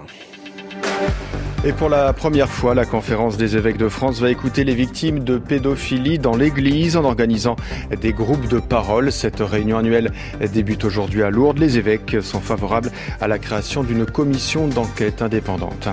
Et 1.65 1.71
pour 1.71 1.87
la 1.87 2.11
première 2.11 2.49
fois, 2.49 2.75
la 2.75 2.83
conférence 2.83 3.37
des 3.37 3.55
évêques 3.55 3.77
de 3.77 3.87
France 3.87 4.19
va 4.19 4.29
écouter 4.29 4.65
les 4.65 4.75
victimes 4.75 5.23
de 5.23 5.37
pédophilie 5.37 6.19
dans 6.19 6.35
l'Église 6.35 6.97
en 6.97 7.05
organisant 7.05 7.55
des 8.01 8.11
groupes 8.11 8.49
de 8.49 8.59
parole. 8.59 9.13
Cette 9.13 9.39
réunion 9.39 9.77
annuelle 9.77 10.11
débute 10.53 10.83
aujourd'hui 10.83 11.23
à 11.23 11.29
Lourdes. 11.29 11.59
Les 11.59 11.77
évêques 11.77 12.17
sont 12.21 12.41
favorables 12.41 12.91
à 13.21 13.29
la 13.29 13.39
création 13.39 13.83
d'une 13.83 14.05
commission 14.05 14.67
d'enquête 14.67 15.21
indépendante. 15.21 15.87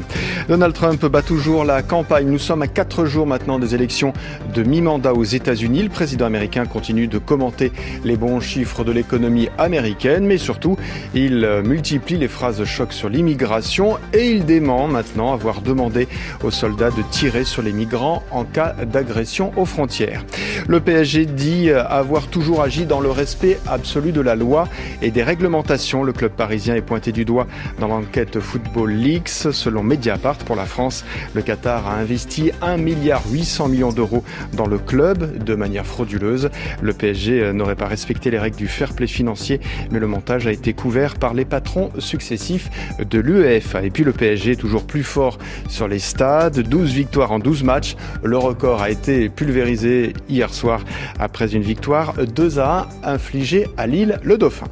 Donald 0.49 0.75
Trump 0.75 1.07
bat 1.07 1.23
toujours 1.23 1.65
la 1.65 1.83
campagne. 1.83 2.27
Nous 2.27 2.41
sommes 2.41 2.63
à 2.63 2.67
quatre 2.67 3.05
jours 3.05 3.29
maintenant 3.29 3.61
des 3.61 3.77
élections 3.77 4.13
de 4.53 4.65
mi-mandat 4.65 5.15
aux 5.15 5.23
États-Unis. 5.23 5.85
Le 5.85 5.89
président 5.89 6.27
américain 6.27 6.67
continue 6.67 7.07
de 7.07 7.19
commenter 7.19 7.71
les 8.05 8.17
bons 8.17 8.41
chiffres 8.41 8.83
de 8.83 8.91
l'économie 8.91 9.49
américaine, 9.57 10.27
mais 10.27 10.37
surtout, 10.37 10.77
il 11.15 11.47
multiplie 11.65 12.17
les 12.17 12.27
phrases 12.27 12.65
choc 12.65 12.93
sur 12.93 13.09
l'immigration 13.09 13.99
et 14.13 14.33
il 14.33 14.45
dément 14.45 14.89
maintenant 14.89 15.33
avoir 15.33 15.60
demander 15.63 16.09
aux 16.43 16.51
soldats 16.51 16.91
de 16.91 17.03
tirer 17.11 17.45
sur 17.45 17.63
les 17.63 17.73
migrants 17.73 18.23
en 18.31 18.45
cas 18.45 18.75
d'agression 18.85 19.53
aux 19.57 19.65
frontières. 19.65 20.25
Le 20.69 20.81
PSG 20.81 21.27
dit 21.27 21.71
avoir 21.71 22.27
toujours 22.27 22.63
agi 22.63 22.87
dans 22.87 23.01
le 23.01 23.11
respect 23.11 23.59
absolu 23.67 24.13
de 24.13 24.21
la 24.21 24.35
loi 24.35 24.69
et 25.03 25.11
des 25.11 25.23
réglementations. 25.23 26.03
Le 26.03 26.13
club 26.13 26.33
parisien 26.33 26.75
est 26.75 26.83
pointé 26.83 27.13
du 27.13 27.25
doigt 27.25 27.47
dans 27.79 27.89
l'enquête 27.89 28.41
Football 28.41 28.93
Leaks. 28.93 29.29
Selon 29.53 29.83
Mediapart, 29.83 30.39
pour 30.39 30.57
la 30.57 30.65
France, 30.65 31.05
le 31.35 31.43
Qatar 31.43 31.89
a 31.89 31.95
investi 31.95 32.51
1 32.63 32.77
milliard 32.77 33.23
800 33.31 33.69
millions 33.69 33.93
d'euros 33.93 34.25
dans 34.53 34.67
le 34.67 34.79
club 34.79 35.43
de 35.43 35.55
manière 35.55 35.87
frauduleuse. 35.87 36.51
Le 36.83 36.93
PSG 36.93 37.53
n'aurait 37.53 37.77
pas 37.77 37.87
respecté 37.87 38.31
les 38.31 38.39
règles 38.39 38.57
du 38.57 38.69
fair 38.69 38.93
play 38.93 39.07
financier, 39.07 39.61
mais 39.91 39.99
le 39.99 40.07
montage 40.07 40.47
a 40.47 40.53
été 40.53 40.73
couvert 40.73 41.15
par 41.15 41.35
les 41.35 41.45
patrons 41.45 41.91
successifs 41.99 42.71
de 42.99 43.19
l'UEFA. 43.19 43.83
Et 43.83 43.91
puis 43.91 44.05
le 44.05 44.13
PSG 44.13 44.53
est 44.53 44.57
toujours 44.57 44.85
plus 44.85 45.03
fort 45.03 45.39
sur 45.69 45.89
les 45.89 45.99
stades. 45.99 46.61
12 46.61 46.93
victoires 46.93 47.33
en 47.33 47.39
12 47.39 47.63
matchs. 47.63 47.97
Le 48.23 48.39
record 48.39 48.83
a 48.83 48.91
été 48.91 49.29
pulvérisé 49.29 50.13
hier 50.29 50.53
soir 50.53 50.85
après 51.19 51.55
une 51.55 51.63
victoire 51.63 52.15
2 52.15 52.59
à 52.59 52.89
1 53.05 53.15
infligée 53.15 53.67
à 53.77 53.87
Lille, 53.87 54.19
le 54.23 54.39
Dauphin. 54.39 54.67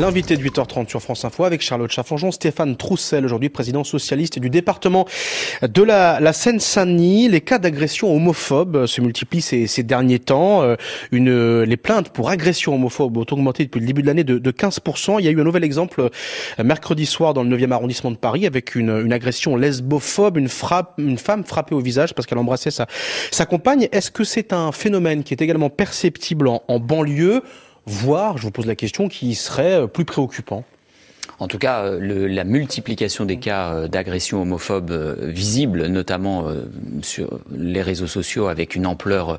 L'invité 0.00 0.36
de 0.38 0.42
8h30 0.42 0.88
sur 0.88 1.02
France 1.02 1.26
Info 1.26 1.44
avec 1.44 1.60
Charlotte 1.60 1.90
Chaffanjon, 1.90 2.30
Stéphane 2.32 2.76
Troussel, 2.76 3.26
aujourd'hui 3.26 3.50
président 3.50 3.84
socialiste 3.84 4.38
du 4.38 4.48
département 4.48 5.06
de 5.60 5.82
la, 5.82 6.32
Seine-Saint-Denis. 6.32 7.28
Les 7.28 7.42
cas 7.42 7.58
d'agression 7.58 8.14
homophobe 8.14 8.86
se 8.86 9.02
multiplient 9.02 9.42
ces, 9.42 9.82
derniers 9.82 10.20
temps. 10.20 10.62
Euh, 10.62 10.76
les 11.12 11.76
plaintes 11.76 12.08
pour 12.10 12.30
agression 12.30 12.74
homophobe 12.74 13.18
ont 13.18 13.26
augmenté 13.30 13.64
depuis 13.64 13.80
le 13.80 13.86
début 13.86 14.00
de 14.00 14.06
l'année 14.06 14.24
de, 14.24 14.38
de 14.38 14.50
15%. 14.50 15.16
Il 15.18 15.26
y 15.26 15.28
a 15.28 15.32
eu 15.32 15.40
un 15.40 15.44
nouvel 15.44 15.64
exemple 15.64 16.00
euh, 16.00 16.64
mercredi 16.64 17.04
soir 17.04 17.34
dans 17.34 17.42
le 17.42 17.54
9e 17.54 17.70
arrondissement 17.72 18.10
de 18.10 18.16
Paris 18.16 18.46
avec 18.46 18.74
une, 18.74 19.12
agression 19.12 19.54
lesbophobe, 19.56 20.38
une, 20.38 20.48
frappe, 20.48 20.94
une 20.96 21.18
femme 21.18 21.44
frappée 21.44 21.74
au 21.74 21.80
visage 21.80 22.14
parce 22.14 22.26
qu'elle 22.26 22.38
embrassait 22.38 22.70
sa, 22.70 23.46
compagne. 23.46 23.88
Est-ce 23.92 24.10
que 24.10 24.24
c'est 24.24 24.54
un 24.54 24.72
phénomène 24.72 25.24
qui 25.24 25.34
est 25.34 25.42
également 25.42 25.68
perceptible 25.68 26.48
en 26.48 26.80
banlieue? 26.80 27.42
Voire, 27.88 28.36
je 28.36 28.42
vous 28.42 28.50
pose 28.50 28.66
la 28.66 28.76
question, 28.76 29.08
qui 29.08 29.34
serait 29.34 29.82
euh, 29.82 29.86
plus 29.86 30.04
préoccupant? 30.04 30.64
En 31.40 31.46
tout 31.46 31.58
cas, 31.58 31.84
euh, 31.84 31.98
le, 32.00 32.26
la 32.26 32.44
multiplication 32.44 33.24
des 33.24 33.36
cas 33.36 33.72
euh, 33.72 33.88
d'agression 33.88 34.42
homophobe 34.42 34.90
euh, 34.90 35.14
visibles, 35.20 35.86
notamment 35.86 36.46
sur 37.02 37.40
les 37.56 37.82
réseaux 37.82 38.06
sociaux 38.06 38.48
avec 38.48 38.74
une 38.74 38.86
ampleur 38.86 39.38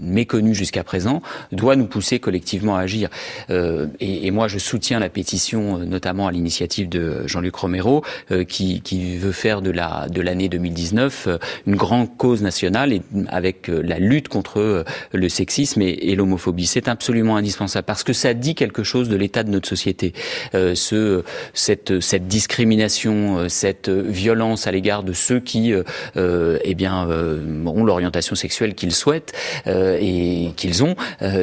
méconnue 0.00 0.54
jusqu'à 0.54 0.84
présent, 0.84 1.22
doit 1.52 1.76
nous 1.76 1.86
pousser 1.86 2.18
collectivement 2.18 2.76
à 2.76 2.80
agir. 2.80 3.08
Et, 3.48 4.26
et, 4.26 4.30
moi, 4.30 4.48
je 4.48 4.58
soutiens 4.58 4.98
la 4.98 5.08
pétition, 5.08 5.78
notamment 5.78 6.26
à 6.26 6.32
l'initiative 6.32 6.88
de 6.88 7.26
Jean-Luc 7.26 7.54
Romero, 7.56 8.02
qui, 8.48 8.80
qui, 8.80 9.16
veut 9.16 9.32
faire 9.32 9.62
de 9.62 9.70
la 9.70 10.08
de 10.08 10.20
l'année 10.20 10.48
2019 10.48 11.28
une 11.66 11.76
grande 11.76 12.16
cause 12.16 12.42
nationale 12.42 12.92
et 12.92 13.02
avec 13.28 13.68
la 13.68 13.98
lutte 13.98 14.28
contre 14.28 14.84
le 15.12 15.28
sexisme 15.28 15.82
et, 15.82 15.90
et 15.90 16.16
l'homophobie. 16.16 16.66
C'est 16.66 16.88
absolument 16.88 17.36
indispensable 17.36 17.86
parce 17.86 18.04
que 18.04 18.12
ça 18.12 18.34
dit 18.34 18.54
quelque 18.54 18.82
chose 18.82 19.08
de 19.08 19.16
l'état 19.16 19.42
de 19.42 19.50
notre 19.50 19.68
société. 19.68 20.12
Cette, 21.54 22.00
cette 22.00 22.28
discrimination, 22.28 23.38
euh, 23.38 23.48
cette 23.48 23.88
violence 23.88 24.66
à 24.66 24.72
l'égard 24.72 25.02
de 25.02 25.12
ceux 25.12 25.40
qui, 25.40 25.72
euh, 25.72 26.58
eh 26.62 26.74
bien, 26.74 27.08
euh, 27.08 27.38
ont 27.66 27.84
l'orientation 27.84 28.34
sexuelle 28.34 28.74
qu'ils 28.74 28.92
souhaitent 28.92 29.32
et 29.66 30.50
qu'ils 30.56 30.84
ont. 30.84 30.94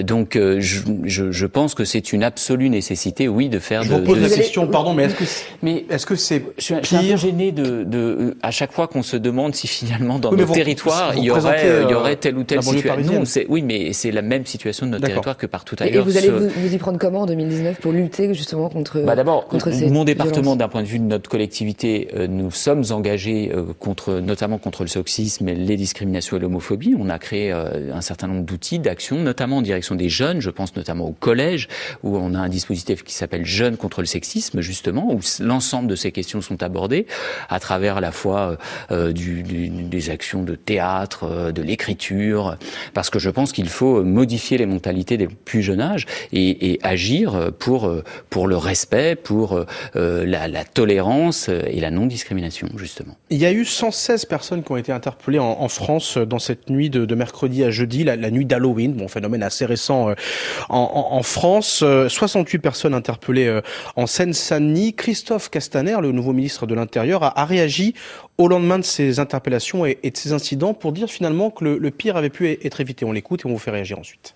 donc, 0.02 0.38
je, 0.38 0.82
je, 1.04 1.32
je, 1.32 1.46
pense 1.46 1.76
que 1.76 1.86
c'est 1.86 2.14
une 2.14 2.24
absolue 2.24 2.70
nécessité, 2.70 3.28
oui, 3.28 3.50
de 3.50 3.60
faire. 3.60 3.84
Je 3.84 3.94
vous 3.94 4.00
pose 4.00 4.22
la 4.22 4.30
question, 4.30 4.68
pardon, 4.68 4.94
mais 4.94 5.06
est-ce 5.06 5.16
que, 5.16 5.24
mais 5.62 5.86
est-ce 5.90 6.06
que 6.06 6.16
c'est 6.16 6.44
je, 6.58 6.64
suis, 6.64 6.76
je 6.82 6.88
suis 6.88 6.96
un 6.96 7.02
peu 7.02 7.18
gêné 7.18 7.52
de, 7.52 7.84
de, 7.84 8.38
à 8.42 8.52
chaque 8.52 8.72
fois 8.72 8.88
qu'on 8.88 9.04
se 9.04 9.18
demande 9.18 9.56
si 9.56 9.68
finalement 9.68 10.20
dans 10.20 10.32
oui, 10.32 10.40
nos 10.40 10.46
territoires 10.46 11.14
il 11.16 11.24
y 11.24 11.32
aurait, 11.32 11.84
il 11.84 11.92
y 11.92 11.94
aurait 11.94 12.16
telle 12.16 12.38
ou 12.38 12.44
telle 12.44 12.64
situation. 12.64 13.26
c'est 13.26 13.46
oui, 13.50 13.62
mais 13.62 13.94
c'est 13.94 14.12
la 14.12 14.22
même 14.22 14.46
situation 14.46 14.86
de 14.86 14.92
notre 14.92 15.06
territoire 15.06 15.38
que 15.38 15.46
partout 15.46 15.76
ailleurs. 15.80 16.08
Et 16.08 16.12
vous 16.12 16.18
allez 16.18 16.30
vous, 16.30 16.50
vous, 16.50 16.74
y 16.74 16.78
prendre 16.78 17.00
comment 17.00 17.22
en 17.22 17.26
2019 17.26 17.80
pour 17.80 17.92
lutter 17.92 18.34
justement 18.34 18.70
contre, 18.70 19.00
bah 19.00 19.16
contre 19.54 19.72
ces 19.72 19.90
Mon 19.90 20.04
département, 20.04 20.56
d'un 20.56 20.68
point 20.68 20.82
de 20.82 20.88
vue 20.88 21.00
de 21.00 21.06
notre 21.06 21.30
collectivité, 21.30 22.10
nous 22.28 22.52
sommes 22.52 22.84
engagés 22.90 23.52
contre, 23.80 24.16
notamment 24.16 24.58
contre 24.58 24.84
le 24.84 24.90
sexisme, 24.90 25.46
les 25.46 25.78
discriminations 25.78 26.38
et 26.38 26.40
l'homophobie. 26.40 26.96
On 26.98 27.10
a 27.10 27.20
créé 27.20 27.52
un 27.52 28.02
certain 28.02 28.28
nombre 28.28 28.44
d'outils, 28.44 28.80
d'actions, 28.80 29.20
notamment 29.20 29.58
en 29.58 29.62
direction 29.62 29.96
des 29.96 30.10
jeunes. 30.10 30.42
Je 30.42 30.50
pense 30.50 30.76
notamment 30.76 31.06
au 31.06 31.12
collège, 31.12 31.68
où 32.04 32.18
on 32.18 32.34
a 32.34 32.40
un 32.40 32.50
dispositif 32.50 33.04
qui 33.04 33.14
s'appelle 33.14 33.46
Jeunes 33.46 33.78
contre 33.78 34.02
le 34.02 34.08
sexisme, 34.08 34.62
justement, 34.62 35.14
où 35.14 35.20
l'ensemble 35.40 35.88
de 35.88 35.96
ces 35.96 36.12
questions 36.12 36.42
sont 36.42 36.64
abordées 36.64 37.06
à 37.50 37.60
travers 37.60 37.98
à 37.98 38.02
la 38.02 38.12
fois 38.12 38.58
du, 38.92 39.44
du, 39.44 39.70
des 39.70 40.10
actions 40.10 40.44
de 40.44 40.56
théâtre, 40.56 41.52
de 41.52 41.62
l'écriture, 41.62 42.58
parce 42.94 43.10
que 43.10 43.20
je 43.20 43.30
pense 43.30 43.52
qu'il 43.52 43.70
faut 43.70 44.04
modifier 44.04 44.58
les 44.58 44.66
mentalités 44.66 45.18
des 45.18 45.28
plus 45.28 45.62
jeunes 45.62 45.82
âges 45.82 46.06
et, 46.32 46.72
et 46.72 46.80
agir 46.84 47.52
pour 47.60 47.92
pour 48.30 48.48
le 48.48 48.58
respect, 48.58 49.16
pour 49.16 49.43
euh, 49.96 50.26
la, 50.26 50.48
la, 50.48 50.64
tolérance 50.64 51.50
et 51.50 51.80
la 51.80 51.92
non-discrimination, 51.92 52.70
justement. 52.78 53.16
Il 53.30 53.38
y 53.38 53.46
a 53.46 53.52
eu 53.52 53.66
116 53.66 54.26
personnes 54.26 54.64
qui 54.64 54.72
ont 54.72 54.78
été 54.78 54.92
interpellées 54.92 55.40
en, 55.40 55.68
France 55.68 56.18
dans 56.18 56.40
cette 56.40 56.70
nuit 56.70 56.90
de, 56.90 57.16
mercredi 57.16 57.64
à 57.64 57.72
jeudi, 57.72 58.04
la, 58.04 58.18
nuit 58.32 58.46
d'Halloween, 58.46 58.94
bon 58.94 59.08
phénomène 59.08 59.44
assez 59.44 59.66
récent 59.66 60.10
euh, 60.10 60.14
en, 60.70 61.24
France. 61.24 61.84
68 62.08 62.60
personnes 62.60 62.94
interpellées 62.94 63.48
euh, 63.48 63.62
en 63.96 64.08
Seine-Saint-Denis. 64.08 64.94
Christophe 64.94 65.50
Castaner, 65.50 65.98
le 66.02 66.12
nouveau 66.12 66.34
ministre 66.34 66.66
de 66.66 66.76
l'Intérieur, 66.76 67.24
a, 67.24 67.46
réagi 67.46 67.94
au 68.38 68.48
lendemain 68.48 68.80
de 68.80 68.84
ces 68.84 69.20
interpellations 69.20 69.86
et, 69.86 69.96
de 70.04 70.18
ces 70.18 70.34
incidents 70.34 70.74
pour 70.74 70.92
dire 70.92 71.10
finalement 71.10 71.50
que 71.50 71.66
le 71.66 71.92
pire 71.92 72.18
avait 72.18 72.30
pu 72.30 72.48
être 72.50 72.82
évité. 72.82 73.06
On 73.06 73.12
l'écoute 73.12 73.42
et 73.42 73.48
on 73.48 73.52
vous 73.52 73.60
fait 73.60 73.72
réagir 73.72 74.00
ensuite. 74.00 74.36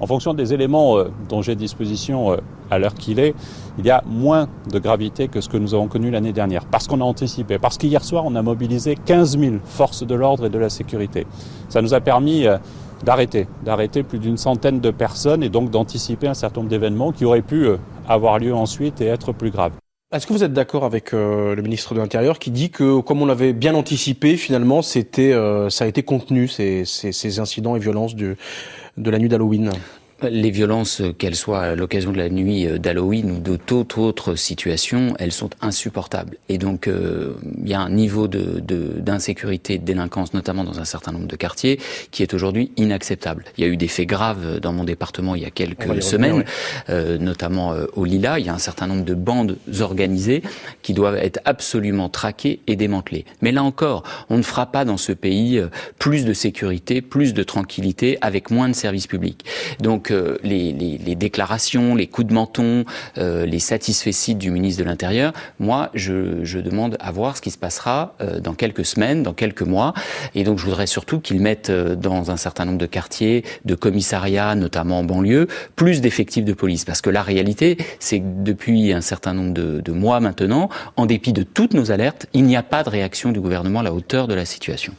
En 0.00 0.06
fonction 0.06 0.32
des 0.32 0.54
éléments 0.54 0.98
euh, 0.98 1.10
dont 1.28 1.42
j'ai 1.42 1.56
disposition 1.56 2.32
euh, 2.32 2.36
à 2.70 2.78
l'heure 2.78 2.94
qu'il 2.94 3.18
est, 3.18 3.34
il 3.78 3.86
y 3.86 3.90
a 3.90 4.02
moins 4.06 4.48
de 4.70 4.78
gravité 4.78 5.28
que 5.28 5.40
ce 5.40 5.48
que 5.48 5.56
nous 5.56 5.74
avons 5.74 5.88
connu 5.88 6.10
l'année 6.10 6.32
dernière, 6.32 6.66
parce 6.66 6.86
qu'on 6.86 7.00
a 7.00 7.04
anticipé, 7.04 7.58
parce 7.58 7.78
qu'hier 7.78 8.04
soir, 8.04 8.24
on 8.26 8.36
a 8.36 8.42
mobilisé 8.42 8.94
15 8.94 9.38
000 9.38 9.56
forces 9.64 10.06
de 10.06 10.14
l'ordre 10.14 10.46
et 10.46 10.50
de 10.50 10.58
la 10.58 10.68
sécurité. 10.68 11.26
Ça 11.68 11.82
nous 11.82 11.94
a 11.94 12.00
permis 12.00 12.46
euh, 12.46 12.58
d'arrêter, 13.04 13.48
d'arrêter 13.64 14.04
plus 14.04 14.18
d'une 14.18 14.36
centaine 14.36 14.80
de 14.80 14.90
personnes 14.90 15.42
et 15.42 15.48
donc 15.48 15.70
d'anticiper 15.70 16.28
un 16.28 16.34
certain 16.34 16.60
nombre 16.60 16.70
d'événements 16.70 17.10
qui 17.10 17.24
auraient 17.24 17.42
pu 17.42 17.66
avoir 18.08 18.38
lieu 18.38 18.54
ensuite 18.54 19.00
et 19.00 19.06
être 19.06 19.32
plus 19.32 19.50
graves. 19.50 19.72
Est-ce 20.14 20.26
que 20.26 20.32
vous 20.32 20.42
êtes 20.42 20.54
d'accord 20.54 20.84
avec 20.84 21.12
le 21.12 21.60
ministre 21.60 21.92
de 21.94 22.00
l'Intérieur 22.00 22.38
qui 22.38 22.50
dit 22.50 22.70
que, 22.70 23.00
comme 23.00 23.20
on 23.20 23.26
l'avait 23.26 23.52
bien 23.52 23.74
anticipé, 23.74 24.38
finalement, 24.38 24.80
c'était, 24.80 25.34
ça 25.68 25.84
a 25.84 25.86
été 25.86 26.02
contenu 26.02 26.48
ces, 26.48 26.86
ces, 26.86 27.12
ces 27.12 27.40
incidents 27.40 27.76
et 27.76 27.78
violences 27.78 28.14
du, 28.14 28.38
de 28.98 29.10
la 29.10 29.18
nuit 29.18 29.28
d'Halloween 29.28 29.70
les 30.22 30.50
violences, 30.50 31.02
qu'elles 31.18 31.36
soient 31.36 31.60
à 31.60 31.74
l'occasion 31.74 32.12
de 32.12 32.18
la 32.18 32.28
nuit 32.28 32.66
d'Halloween 32.78 33.30
ou 33.30 33.40
de 33.40 33.56
toute 33.56 33.98
autre 33.98 34.34
situation, 34.34 35.14
elles 35.18 35.32
sont 35.32 35.50
insupportables. 35.60 36.36
Et 36.48 36.58
donc, 36.58 36.88
euh, 36.88 37.34
il 37.62 37.68
y 37.68 37.74
a 37.74 37.80
un 37.80 37.90
niveau 37.90 38.28
de, 38.28 38.60
de, 38.60 38.98
d'insécurité, 38.98 39.78
de 39.78 39.84
délinquance, 39.84 40.34
notamment 40.34 40.64
dans 40.64 40.80
un 40.80 40.84
certain 40.84 41.12
nombre 41.12 41.26
de 41.26 41.36
quartiers, 41.36 41.78
qui 42.10 42.22
est 42.22 42.34
aujourd'hui 42.34 42.72
inacceptable. 42.76 43.44
Il 43.56 43.64
y 43.64 43.66
a 43.66 43.70
eu 43.70 43.76
des 43.76 43.88
faits 43.88 44.08
graves 44.08 44.60
dans 44.60 44.72
mon 44.72 44.84
département 44.84 45.34
il 45.34 45.42
y 45.42 45.46
a 45.46 45.50
quelques 45.50 46.02
semaines, 46.02 46.32
revenir, 46.32 46.50
euh, 46.90 47.18
notamment 47.18 47.72
euh, 47.72 47.86
au 47.94 48.04
Lila. 48.04 48.38
Il 48.38 48.46
y 48.46 48.48
a 48.48 48.54
un 48.54 48.58
certain 48.58 48.86
nombre 48.86 49.04
de 49.04 49.14
bandes 49.14 49.56
organisées 49.80 50.42
qui 50.82 50.94
doivent 50.94 51.16
être 51.16 51.40
absolument 51.44 52.08
traquées 52.08 52.60
et 52.66 52.76
démantelées. 52.76 53.24
Mais 53.42 53.52
là 53.52 53.62
encore, 53.62 54.02
on 54.30 54.36
ne 54.36 54.42
fera 54.42 54.66
pas 54.66 54.84
dans 54.84 54.96
ce 54.96 55.12
pays 55.12 55.58
euh, 55.58 55.68
plus 55.98 56.24
de 56.24 56.32
sécurité, 56.32 57.02
plus 57.02 57.34
de 57.34 57.42
tranquillité 57.42 58.18
avec 58.20 58.50
moins 58.50 58.68
de 58.68 58.74
services 58.74 59.06
publics. 59.06 59.44
Donc, 59.80 60.07
euh, 60.10 60.38
les, 60.42 60.72
déclarations, 61.14 61.94
les 61.94 62.06
coups 62.06 62.28
de 62.28 62.34
menton, 62.34 62.84
euh, 63.16 63.46
les 63.46 63.58
satisfaits 63.58 64.08
du 64.34 64.50
ministre 64.50 64.82
de 64.82 64.88
l'Intérieur, 64.88 65.32
moi, 65.58 65.90
je, 65.94 66.58
demande 66.58 66.96
à 67.00 67.12
voir 67.12 67.36
ce 67.36 67.42
qui 67.42 67.50
se 67.50 67.58
passera 67.58 68.14
euh, 68.20 68.40
dans 68.40 68.54
quelques 68.54 68.84
semaines, 68.84 69.22
dans 69.22 69.32
quelques 69.32 69.62
mois. 69.62 69.94
Et 70.34 70.44
donc, 70.44 70.58
je 70.58 70.64
voudrais 70.64 70.86
surtout 70.86 71.20
qu'ils 71.20 71.40
mettent 71.40 71.70
euh, 71.70 71.94
dans 71.94 72.30
un 72.30 72.36
certain 72.36 72.64
nombre 72.64 72.78
de 72.78 72.86
quartiers, 72.86 73.44
de 73.64 73.74
commissariats, 73.74 74.54
notamment 74.54 74.98
en 74.98 75.04
banlieue, 75.04 75.46
plus 75.76 76.00
d'effectifs 76.00 76.44
de 76.44 76.52
police. 76.52 76.84
Parce 76.84 77.00
que 77.00 77.10
la 77.10 77.22
réalité, 77.22 77.78
c'est 78.00 78.18
que 78.20 78.24
depuis 78.42 78.92
un 78.92 79.00
certain 79.00 79.34
nombre 79.34 79.54
de, 79.54 79.80
de 79.80 79.92
mois 79.92 80.20
maintenant, 80.20 80.68
en 80.96 81.06
dépit 81.06 81.32
de 81.32 81.42
toutes 81.42 81.74
nos 81.74 81.90
alertes, 81.90 82.26
il 82.32 82.44
n'y 82.44 82.56
a 82.56 82.62
pas 82.62 82.82
de 82.82 82.90
réaction 82.90 83.32
du 83.32 83.40
gouvernement 83.40 83.80
à 83.80 83.84
la 83.84 83.92
hauteur 83.92 84.26
de 84.26 84.34
la 84.34 84.44
situation. 84.44 84.92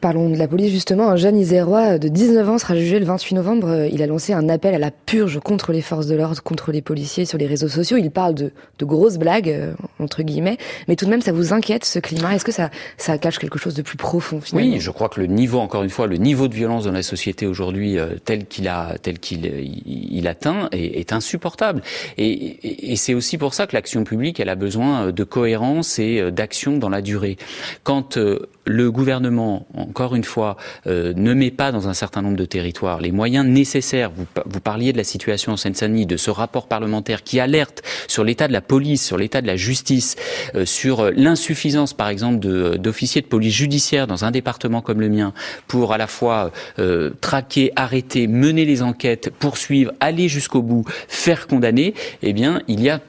Parlons 0.00 0.28
de 0.28 0.36
la 0.36 0.48
police 0.48 0.72
justement. 0.72 1.08
Un 1.08 1.16
jeune 1.16 1.36
isérois 1.36 1.98
de 1.98 2.08
19 2.08 2.48
ans 2.48 2.58
sera 2.58 2.76
jugé 2.76 2.98
le 2.98 3.06
28 3.06 3.34
novembre. 3.34 3.86
Il 3.90 4.02
a 4.02 4.06
lancé 4.06 4.32
un 4.32 4.48
appel 4.48 4.74
à 4.74 4.78
la 4.78 4.90
purge 4.90 5.40
contre 5.40 5.72
les 5.72 5.80
forces 5.80 6.06
de 6.06 6.14
l'ordre, 6.14 6.42
contre 6.42 6.72
les 6.72 6.82
policiers 6.82 7.24
sur 7.24 7.38
les 7.38 7.46
réseaux 7.46 7.68
sociaux. 7.68 7.96
Il 7.96 8.10
parle 8.10 8.34
de, 8.34 8.52
de 8.78 8.84
grosses 8.84 9.18
blagues, 9.18 9.48
euh, 9.48 9.72
entre 9.98 10.22
guillemets. 10.22 10.58
Mais 10.88 10.96
tout 10.96 11.04
de 11.04 11.10
même, 11.10 11.22
ça 11.22 11.32
vous 11.32 11.52
inquiète 11.52 11.84
ce 11.84 11.98
climat? 11.98 12.34
Est-ce 12.34 12.44
que 12.44 12.52
ça, 12.52 12.70
ça 12.96 13.18
cache 13.18 13.38
quelque 13.38 13.58
chose 13.58 13.74
de 13.74 13.82
plus 13.82 13.96
profond 13.96 14.40
finalement? 14.40 14.72
Oui, 14.72 14.80
je 14.80 14.90
crois 14.90 15.08
que 15.08 15.20
le 15.20 15.26
niveau, 15.26 15.58
encore 15.58 15.82
une 15.82 15.90
fois, 15.90 16.06
le 16.06 16.16
niveau 16.16 16.48
de 16.48 16.54
violence 16.54 16.84
dans 16.84 16.92
la 16.92 17.02
société 17.02 17.46
aujourd'hui, 17.46 17.98
euh, 17.98 18.16
tel 18.24 18.46
qu'il 18.46 18.68
a, 18.68 18.96
tel 19.00 19.18
qu'il 19.18 19.46
il, 19.46 20.16
il 20.16 20.28
atteint, 20.28 20.68
est, 20.72 20.98
est, 20.98 21.12
insupportable. 21.12 21.82
Et, 22.18 22.28
et, 22.28 22.92
et 22.92 22.96
c'est 22.96 23.14
aussi 23.14 23.38
pour 23.38 23.54
ça 23.54 23.66
que 23.66 23.74
l'action 23.74 24.04
publique, 24.04 24.40
elle 24.40 24.48
a 24.48 24.54
besoin 24.54 25.12
de 25.12 25.24
cohérence 25.24 25.98
et 25.98 26.20
euh, 26.20 26.30
d'action 26.30 26.78
dans 26.78 26.88
la 26.88 27.02
durée. 27.02 27.36
Quand 27.82 28.16
euh, 28.16 28.48
le 28.64 28.90
gouvernement, 28.90 29.66
encore 29.88 30.14
une 30.14 30.24
fois, 30.24 30.56
euh, 30.86 31.12
ne 31.16 31.34
met 31.34 31.50
pas 31.50 31.72
dans 31.72 31.88
un 31.88 31.94
certain 31.94 32.22
nombre 32.22 32.36
de 32.36 32.44
territoires 32.44 33.00
les 33.00 33.12
moyens 33.12 33.46
nécessaires. 33.46 34.10
Vous, 34.14 34.60
parliez 34.60 34.92
de 34.92 34.96
la 34.96 35.04
situation 35.04 35.52
en 35.52 35.56
Seine-Saint-Denis, 35.56 36.06
de 36.06 36.16
ce 36.16 36.30
rapport 36.30 36.66
parlementaire 36.66 37.22
qui 37.22 37.40
alerte 37.40 37.82
sur 38.08 38.24
l'état 38.24 38.48
de 38.48 38.52
la 38.52 38.60
police, 38.60 39.04
sur 39.04 39.16
l'état 39.16 39.40
de 39.40 39.46
la 39.46 39.56
justice, 39.56 40.16
euh, 40.54 40.64
sur 40.64 41.10
l'insuffisance, 41.12 41.92
par 41.92 42.08
exemple, 42.08 42.38
d'officiers 42.78 43.22
de, 43.22 43.26
police 43.26 43.54
judiciaire 43.54 44.06
dans 44.06 44.24
un 44.24 44.30
département 44.30 44.80
comme 44.80 45.00
le 45.00 45.08
mien 45.08 45.32
pour 45.66 45.92
à 45.92 45.98
la 45.98 46.06
fois 46.06 46.50
euh, 46.78 47.10
traquer, 47.20 47.72
arrêter, 47.76 48.26
mener 48.26 48.64
les 48.64 48.82
enquêtes, 48.82 49.30
poursuivre, 49.30 49.92
aller 50.00 50.28
jusqu'au 50.28 50.62
bout, 50.62 50.84
faire 51.08 51.46
condamner. 51.46 51.94
Eh 52.22 52.32
bien, 52.32 52.62
il 52.68 52.80
y 52.80 52.90
a 52.90 53.00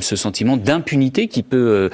ce 0.00 0.16
sentiment 0.16 0.56
d'impunité 0.56 1.28
qui 1.28 1.42
peut 1.42 1.90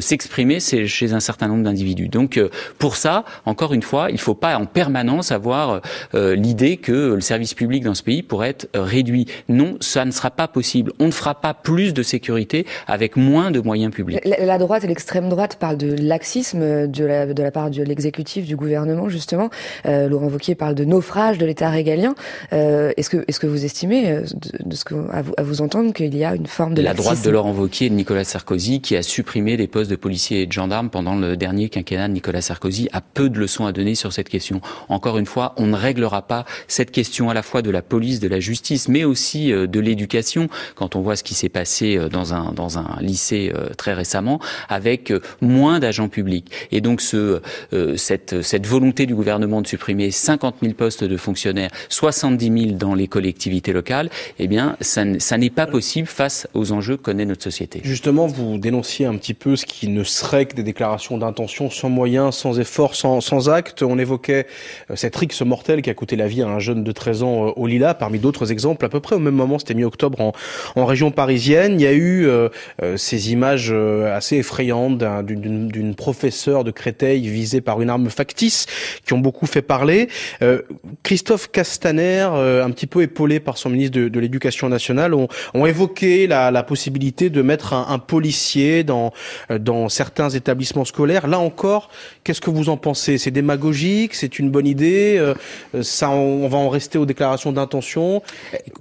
s'exprimer 0.00 0.60
chez 0.60 1.12
un 1.12 1.20
certain 1.20 1.48
nombre 1.48 1.64
d'individus. 1.64 2.08
Donc 2.08 2.40
pour 2.78 2.96
ça, 2.96 3.24
encore 3.50 3.74
une 3.74 3.82
fois, 3.82 4.06
il 4.10 4.14
ne 4.14 4.18
faut 4.18 4.34
pas 4.34 4.56
en 4.56 4.66
permanence 4.66 5.32
avoir 5.32 5.80
euh, 6.14 6.34
l'idée 6.34 6.76
que 6.76 7.14
le 7.14 7.20
service 7.20 7.54
public 7.54 7.82
dans 7.84 7.94
ce 7.94 8.02
pays 8.02 8.22
pourrait 8.22 8.50
être 8.50 8.68
réduit. 8.74 9.26
Non, 9.48 9.76
ça 9.80 10.04
ne 10.04 10.10
sera 10.10 10.30
pas 10.30 10.48
possible. 10.48 10.92
On 10.98 11.06
ne 11.06 11.10
fera 11.10 11.34
pas 11.40 11.52
plus 11.52 11.92
de 11.92 12.02
sécurité 12.02 12.66
avec 12.86 13.16
moins 13.16 13.50
de 13.50 13.60
moyens 13.60 13.92
publics. 13.92 14.20
La, 14.24 14.44
la 14.44 14.58
droite 14.58 14.84
et 14.84 14.86
l'extrême 14.86 15.28
droite 15.28 15.56
parlent 15.56 15.76
de 15.76 15.94
laxisme 16.00 16.86
de 16.86 17.04
la, 17.04 17.26
de 17.26 17.42
la 17.42 17.50
part 17.50 17.70
de 17.70 17.82
l'exécutif, 17.82 18.46
du 18.46 18.56
gouvernement, 18.56 19.08
justement. 19.08 19.50
Euh, 19.86 20.08
Laurent 20.08 20.28
Wauquiez 20.28 20.54
parle 20.54 20.74
de 20.74 20.84
naufrage 20.84 21.38
de 21.38 21.46
l'État 21.46 21.70
régalien. 21.70 22.14
Euh, 22.52 22.92
est-ce 22.96 23.10
que, 23.10 23.24
est-ce 23.28 23.40
que 23.40 23.46
vous 23.46 23.64
estimez, 23.64 24.10
euh, 24.10 24.20
de, 24.22 24.68
de 24.68 24.74
ce 24.76 24.84
que, 24.84 24.94
à, 25.12 25.22
vous, 25.22 25.32
à 25.36 25.42
vous 25.42 25.60
entendre, 25.60 25.92
qu'il 25.92 26.16
y 26.16 26.24
a 26.24 26.34
une 26.34 26.46
forme 26.46 26.74
de 26.74 26.82
La 26.82 26.90
laxisme 26.90 27.10
droite 27.10 27.24
de 27.24 27.30
Laurent 27.30 27.52
Wauquiez 27.52 27.86
et 27.86 27.90
de 27.90 27.94
Nicolas 27.94 28.24
Sarkozy 28.24 28.80
qui 28.80 28.96
a 28.96 29.02
supprimé 29.02 29.56
les 29.56 29.66
postes 29.66 29.90
de 29.90 29.96
policiers 29.96 30.42
et 30.42 30.46
de 30.46 30.52
gendarmes 30.52 30.90
pendant 30.90 31.16
le 31.16 31.36
dernier 31.36 31.68
quinquennat 31.68 32.08
de 32.08 32.12
Nicolas 32.12 32.40
Sarkozy 32.40 32.88
a 32.92 33.00
peu 33.00 33.28
de 33.28 33.38
leçons 33.40 33.66
à 33.66 33.72
donner 33.72 33.94
sur 33.94 34.12
cette 34.12 34.28
question. 34.28 34.60
Encore 34.88 35.18
une 35.18 35.26
fois, 35.26 35.54
on 35.56 35.66
ne 35.66 35.76
réglera 35.76 36.22
pas 36.22 36.44
cette 36.68 36.90
question 36.90 37.30
à 37.30 37.34
la 37.34 37.42
fois 37.42 37.62
de 37.62 37.70
la 37.70 37.82
police, 37.82 38.20
de 38.20 38.28
la 38.28 38.40
justice, 38.40 38.88
mais 38.88 39.04
aussi 39.04 39.50
de 39.50 39.80
l'éducation. 39.80 40.48
Quand 40.74 40.96
on 40.96 41.00
voit 41.00 41.16
ce 41.16 41.24
qui 41.24 41.34
s'est 41.34 41.48
passé 41.48 41.98
dans 42.10 42.34
un, 42.34 42.52
dans 42.52 42.78
un 42.78 42.98
lycée 43.00 43.52
très 43.76 43.94
récemment, 43.94 44.40
avec 44.68 45.12
moins 45.40 45.80
d'agents 45.80 46.08
publics. 46.08 46.50
Et 46.72 46.80
donc 46.80 47.00
ce, 47.00 47.40
euh, 47.72 47.96
cette, 47.96 48.42
cette 48.42 48.66
volonté 48.66 49.06
du 49.06 49.14
gouvernement 49.14 49.62
de 49.62 49.66
supprimer 49.66 50.10
50 50.10 50.56
000 50.62 50.74
postes 50.74 51.04
de 51.04 51.16
fonctionnaires, 51.16 51.70
70 51.88 52.62
000 52.68 52.76
dans 52.76 52.94
les 52.94 53.08
collectivités 53.08 53.72
locales, 53.72 54.10
eh 54.38 54.46
bien, 54.46 54.76
ça, 54.80 55.04
ça 55.18 55.38
n'est 55.38 55.50
pas 55.50 55.66
possible 55.66 56.06
face 56.06 56.48
aux 56.54 56.72
enjeux 56.72 56.96
que 56.96 57.02
connaît 57.02 57.24
notre 57.24 57.42
société. 57.42 57.80
Justement, 57.84 58.26
vous 58.26 58.58
dénonciez 58.58 59.06
un 59.06 59.16
petit 59.16 59.34
peu 59.34 59.56
ce 59.56 59.66
qui 59.66 59.88
ne 59.88 60.04
serait 60.04 60.46
que 60.46 60.54
des 60.54 60.62
déclarations 60.62 61.18
d'intention 61.18 61.70
sans 61.70 61.88
moyens, 61.88 62.34
sans 62.34 62.58
effort, 62.58 62.94
sans, 62.94 63.20
sans 63.20 63.29
On 63.32 63.98
évoquait 63.98 64.46
cette 64.94 65.16
rixe 65.16 65.42
mortelle 65.42 65.82
qui 65.82 65.90
a 65.90 65.94
coûté 65.94 66.16
la 66.16 66.26
vie 66.26 66.42
à 66.42 66.48
un 66.48 66.58
jeune 66.58 66.84
de 66.84 66.92
13 66.92 67.22
ans 67.22 67.52
au 67.56 67.66
Lila, 67.66 67.94
parmi 67.94 68.18
d'autres 68.18 68.52
exemples. 68.52 68.84
À 68.84 68.88
peu 68.88 69.00
près 69.00 69.16
au 69.16 69.20
même 69.20 69.34
moment, 69.34 69.58
c'était 69.58 69.74
mi-octobre 69.74 70.20
en, 70.20 70.32
en, 70.76 70.84
région 70.84 71.10
parisienne. 71.10 71.80
Il 71.80 71.82
y 71.82 71.86
a 71.86 71.92
eu 71.92 72.26
euh, 72.26 72.48
ces 72.96 73.32
images 73.32 73.72
assez 73.72 74.36
effrayantes 74.36 75.02
d'une 75.24 75.94
professeure 75.94 76.64
de 76.64 76.70
Créteil 76.70 77.28
visée 77.28 77.60
par 77.60 77.80
une 77.80 77.90
arme 77.90 78.10
factice 78.10 78.66
qui 79.04 79.12
ont 79.12 79.18
beaucoup 79.18 79.46
fait 79.46 79.62
parler. 79.62 80.08
Euh, 80.42 80.62
Christophe 81.02 81.50
Castaner, 81.50 82.28
euh, 82.32 82.64
un 82.64 82.70
petit 82.70 82.86
peu 82.86 83.02
épaulé 83.02 83.40
par 83.40 83.56
son 83.56 83.70
ministre 83.70 83.98
de, 83.98 84.08
de 84.08 84.20
l'Éducation 84.20 84.68
nationale, 84.68 85.14
ont, 85.14 85.28
ont 85.54 85.66
évoqué 85.66 86.26
la, 86.26 86.50
la, 86.50 86.62
possibilité 86.62 87.30
de 87.30 87.42
mettre 87.42 87.72
un, 87.72 87.86
un 87.88 87.98
policier 87.98 88.84
dans, 88.84 89.12
dans 89.50 89.88
certains 89.88 90.30
établissements 90.30 90.84
scolaires. 90.84 91.26
Là 91.26 91.38
encore, 91.38 91.90
qu'est-ce 92.24 92.40
que 92.40 92.50
vous 92.50 92.68
en 92.68 92.76
pensez? 92.76 93.18
C'est 93.20 93.30
démagogique, 93.30 94.14
c'est 94.14 94.38
une 94.38 94.50
bonne 94.50 94.66
idée, 94.66 95.16
euh, 95.18 95.34
ça, 95.82 96.10
on, 96.10 96.48
va 96.48 96.58
en 96.58 96.68
rester 96.68 96.98
aux 96.98 97.06
déclarations 97.06 97.52
d'intention. 97.52 98.22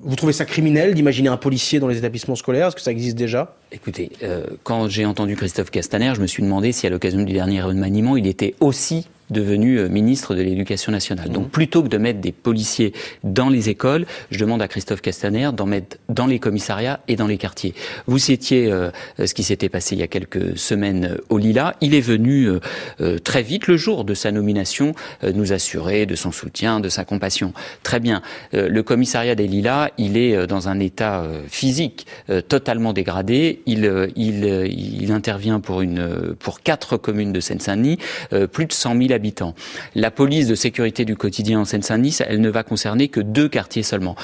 Vous 0.01 0.15
trouvez 0.15 0.33
ça 0.33 0.45
criminel 0.45 0.93
d'imaginer 0.93 1.29
un 1.29 1.37
policier 1.37 1.79
dans 1.79 1.87
les 1.87 1.97
établissements 1.97 2.35
scolaires? 2.35 2.67
Est-ce 2.67 2.75
que 2.75 2.81
ça 2.81 2.91
existe 2.91 3.17
déjà? 3.17 3.55
Écoutez, 3.71 4.11
euh, 4.23 4.45
quand 4.63 4.87
j'ai 4.87 5.05
entendu 5.05 5.35
Christophe 5.35 5.69
Castaner, 5.69 6.13
je 6.15 6.21
me 6.21 6.27
suis 6.27 6.41
demandé 6.41 6.71
si 6.71 6.87
à 6.87 6.89
l'occasion 6.89 7.21
du 7.21 7.33
dernier 7.33 7.61
remaniement, 7.61 8.17
il 8.17 8.25
était 8.25 8.55
aussi 8.59 9.07
devenu 9.29 9.77
euh, 9.77 9.89
ministre 9.89 10.35
de 10.35 10.41
l'Éducation 10.41 10.91
nationale. 10.91 11.29
Donc 11.29 11.49
plutôt 11.49 11.83
que 11.83 11.87
de 11.87 11.97
mettre 11.97 12.19
des 12.19 12.31
policiers 12.31 12.93
dans 13.23 13.49
les 13.49 13.69
écoles, 13.69 14.05
je 14.31 14.39
demande 14.39 14.61
à 14.61 14.67
Christophe 14.67 15.01
Castaner 15.01 15.49
d'en 15.53 15.65
mettre 15.65 15.97
dans 16.09 16.25
les 16.25 16.39
commissariats 16.39 16.99
et 17.07 17.15
dans 17.15 17.27
les 17.27 17.37
quartiers. 17.37 17.73
Vous 18.07 18.17
citiez 18.17 18.71
euh, 18.71 18.91
ce 19.23 19.33
qui 19.33 19.43
s'était 19.43 19.69
passé 19.69 19.95
il 19.95 19.99
y 19.99 20.03
a 20.03 20.07
quelques 20.07 20.57
semaines 20.57 21.17
au 21.29 21.37
Lila. 21.37 21.75
Il 21.81 21.93
est 21.95 22.01
venu 22.01 22.49
très 23.23 23.41
vite, 23.41 23.67
le 23.67 23.77
jour 23.77 24.03
de 24.03 24.13
sa 24.13 24.31
nomination, 24.31 24.93
nous 25.23 25.53
assurer 25.53 26.05
de 26.05 26.15
son 26.15 26.31
soutien, 26.31 26.79
de 26.79 26.89
sa 26.89 27.05
compassion. 27.05 27.53
Très 27.83 27.99
bien. 27.99 28.21
le 28.53 28.81
commissariat 28.81 29.35
des 29.35 29.47
Lilas, 29.47 29.89
il 29.97 30.17
est 30.17 30.47
dans 30.47 30.67
un 30.67 30.79
état 30.79 31.25
physique 31.47 32.05
totalement 32.47 32.93
dégradé 32.93 33.19
il, 33.65 33.85
euh, 33.85 34.07
euh, 34.17 34.67
il, 34.67 35.11
intervient 35.11 35.59
pour, 35.59 35.81
une, 35.81 36.35
pour 36.39 36.61
quatre 36.61 36.97
communes 36.97 37.33
de 37.33 37.39
Seine-Saint-Denis, 37.39 37.97
euh, 38.33 38.47
plus 38.47 38.65
de 38.65 38.73
100 38.73 38.97
000 38.97 39.13
La 39.95 40.11
police 40.11 40.47
de 40.47 40.55
sécurité 40.55 41.05
du 41.05 41.15
quotidien 41.15 41.59
en 41.59 41.65
Seine-Saint-Denis, 41.65 42.17
elle 42.25 42.41
ne 42.41 42.49
va 42.49 42.63
concerner 42.63 43.07
que 43.07 43.19
deux 43.19 43.49
quartiers 43.49 43.83
seulement. 43.83 44.15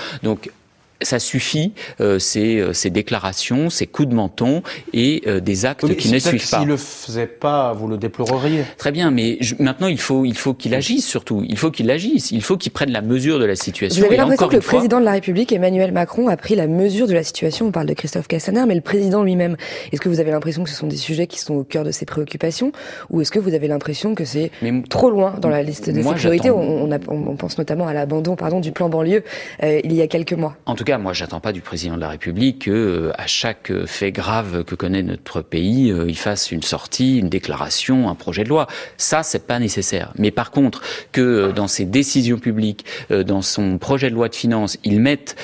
Ça 1.02 1.20
suffit, 1.20 1.74
euh, 2.00 2.20
ces, 2.20 2.60
euh, 2.60 2.74
ces, 2.74 2.90
déclarations, 2.90 3.70
ces 3.70 3.86
coups 3.86 4.08
de 4.08 4.16
menton 4.16 4.64
et 4.94 5.24
euh, 5.28 5.40
des 5.40 5.66
actes 5.66 5.96
qui 5.96 6.12
ne 6.12 6.20
suivent 6.20 6.50
pas. 6.50 6.60
S'il 6.60 6.68
le 6.68 6.78
faisait 6.78 7.28
pas, 7.28 7.74
vous 7.74 7.88
le 7.88 7.98
déploreriez. 7.98 8.64
Très 8.78 8.92
bien, 8.92 9.12
mais 9.12 9.38
maintenant 9.60 9.88
il 9.88 10.00
faut 10.00 10.26
il 10.26 10.38
faut 10.38 10.54
qu'il 10.54 10.74
agisse 10.74 11.06
surtout. 11.06 11.44
Il 11.48 11.58
faut 11.58 11.72
qu'il 11.72 11.90
agisse. 11.92 12.32
Il 12.32 12.42
faut 12.42 12.58
qu'il 12.58 12.72
prenne 12.72 12.92
la 12.92 13.02
mesure 13.02 13.40
de 13.40 13.46
la 13.46 13.56
situation. 13.56 14.02
Vous 14.02 14.08
avez 14.08 14.18
l'impression 14.18 14.48
que 14.48 14.56
le 14.56 14.62
président 14.62 15.00
de 15.00 15.06
la 15.06 15.12
République, 15.12 15.52
Emmanuel 15.52 15.92
Macron, 15.92 16.30
a 16.30 16.38
pris 16.38 16.56
la 16.56 16.68
mesure 16.68 17.08
de 17.08 17.14
la 17.14 17.24
situation. 17.24 17.68
On 17.68 17.72
parle 17.72 17.88
de 17.88 17.94
Christophe 17.94 18.28
Castaner, 18.28 18.64
mais 18.68 18.76
le 18.76 18.82
président 18.82 19.24
lui-même. 19.24 19.58
Est-ce 19.92 20.02
que 20.02 20.10
vous 20.10 20.20
avez 20.20 20.32
l'impression 20.32 20.64
que 20.64 20.70
ce 20.70 20.76
sont 20.76 20.88
des 20.88 20.96
sujets 20.96 21.28
qui 21.28 21.40
sont 21.40 21.56
au 21.56 21.64
cœur 21.64 21.84
de 21.84 21.92
ses 21.92 22.06
préoccupations, 22.06 22.72
ou 23.10 23.22
est-ce 23.22 23.32
que 23.32 23.40
vous 23.40 23.54
avez 23.54 23.68
l'impression 23.68 24.16
que 24.16 24.26
c'est 24.26 24.52
trop 24.90 25.10
loin 25.10 25.36
dans 25.42 25.50
la 25.50 25.64
liste 25.64 25.90
des 25.90 26.04
sécurités 26.04 26.52
on, 26.52 26.86
on, 26.86 27.00
on, 27.08 27.36
pense 27.36 27.58
notamment 27.58 27.88
à 27.88 27.94
l'abandon, 27.94 28.36
pardon, 28.36 28.60
du 28.60 28.72
plan 28.72 28.90
banlieue 28.90 29.24
il 29.62 29.94
y 29.94 30.02
a 30.02 30.08
quelques 30.08 30.34
mois. 30.34 30.56
En 30.66 30.76
tout 30.76 30.85
cas, 30.86 30.98
moi, 30.98 31.14
j'attends 31.14 31.42
pas 31.42 31.52
du 31.52 31.62
président 31.62 31.96
de 31.96 32.02
la 32.02 32.10
République 32.10 32.66
que, 32.66 32.72
euh, 32.72 33.12
à 33.18 33.28
chaque 33.28 33.72
fait 33.86 34.12
grave 34.12 34.64
que 34.64 34.76
connaît 34.76 35.04
notre 35.04 35.42
pays, 35.42 35.92
euh, 35.92 36.06
il 36.08 36.18
fasse 36.18 36.52
une 36.52 36.62
sortie, 36.62 37.18
une 37.18 37.30
déclaration, 37.30 38.10
un 38.10 38.16
projet 38.16 38.44
de 38.44 38.50
loi. 38.50 38.68
Ça, 38.98 39.24
c'est 39.24 39.48
pas 39.48 39.60
nécessaire. 39.60 40.14
Mais 40.18 40.32
par 40.32 40.52
contre, 40.52 40.82
que 41.12 41.22
euh, 41.22 41.52
dans 41.52 41.68
ses 41.68 41.86
décisions 41.86 42.38
publiques, 42.38 42.86
dans 43.10 43.42
son 43.42 43.78
projet 43.78 44.10
de 44.10 44.16
loi 44.16 44.30
de 44.30 44.36
finances, 44.36 44.78
il 44.84 45.00
mette 45.00 45.36